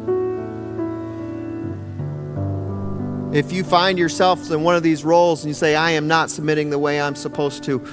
If 3.36 3.52
you 3.52 3.65
find 3.65 4.00
yourself 4.00 4.50
in 4.50 4.63
one 4.63 4.78
of 4.78 4.84
these 4.84 5.04
roles 5.04 5.43
and 5.43 5.50
you 5.50 5.54
say, 5.54 5.76
I 5.76 5.91
am 5.91 6.08
not 6.08 6.30
submitting 6.30 6.69
the 6.69 6.80
way 6.80 7.02
I'm 7.02 7.15
supposed 7.15 7.65
to, 7.65 7.86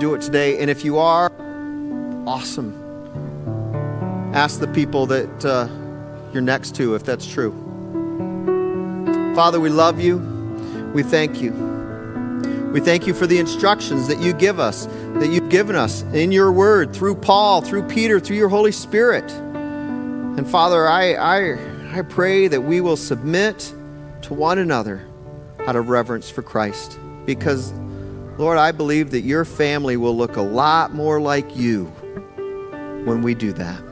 do 0.00 0.12
it 0.16 0.20
today. 0.20 0.58
And 0.58 0.68
if 0.68 0.84
you 0.84 0.98
are, 0.98 1.30
awesome. 2.26 2.74
Ask 4.34 4.58
the 4.58 4.66
people 4.66 5.06
that 5.06 5.44
uh, 5.44 5.68
you're 6.32 6.42
next 6.42 6.74
to 6.74 6.96
if 6.96 7.04
that's 7.04 7.24
true. 7.24 7.52
Father, 9.36 9.60
we 9.60 9.68
love 9.68 10.00
you. 10.00 10.18
We 10.92 11.04
thank 11.04 11.40
you. 11.40 11.52
We 12.72 12.80
thank 12.80 13.06
you 13.06 13.14
for 13.14 13.28
the 13.28 13.38
instructions 13.38 14.08
that 14.08 14.18
you 14.18 14.32
give 14.32 14.58
us, 14.58 14.86
that 15.20 15.28
you've 15.30 15.48
given 15.48 15.76
us 15.76 16.02
in 16.12 16.32
your 16.32 16.50
word 16.50 16.92
through 16.92 17.14
Paul, 17.14 17.60
through 17.60 17.84
Peter, 17.84 18.18
through 18.18 18.36
your 18.36 18.48
Holy 18.48 18.72
Spirit. 18.72 19.30
And 19.30 20.50
Father, 20.50 20.88
I, 20.88 21.12
I, 21.12 21.98
I 21.98 22.02
pray 22.02 22.48
that 22.48 22.62
we 22.62 22.80
will 22.80 22.96
submit 22.96 23.72
to 24.22 24.34
one 24.34 24.58
another 24.58 25.06
out 25.66 25.76
of 25.76 25.88
reverence 25.88 26.30
for 26.30 26.42
Christ. 26.42 26.98
Because, 27.24 27.72
Lord, 28.38 28.58
I 28.58 28.72
believe 28.72 29.10
that 29.10 29.20
your 29.20 29.44
family 29.44 29.96
will 29.96 30.16
look 30.16 30.36
a 30.36 30.42
lot 30.42 30.92
more 30.92 31.20
like 31.20 31.56
you 31.56 31.84
when 33.04 33.22
we 33.22 33.34
do 33.34 33.52
that. 33.52 33.82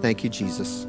Thank 0.00 0.22
you, 0.22 0.30
Jesus. 0.30 0.86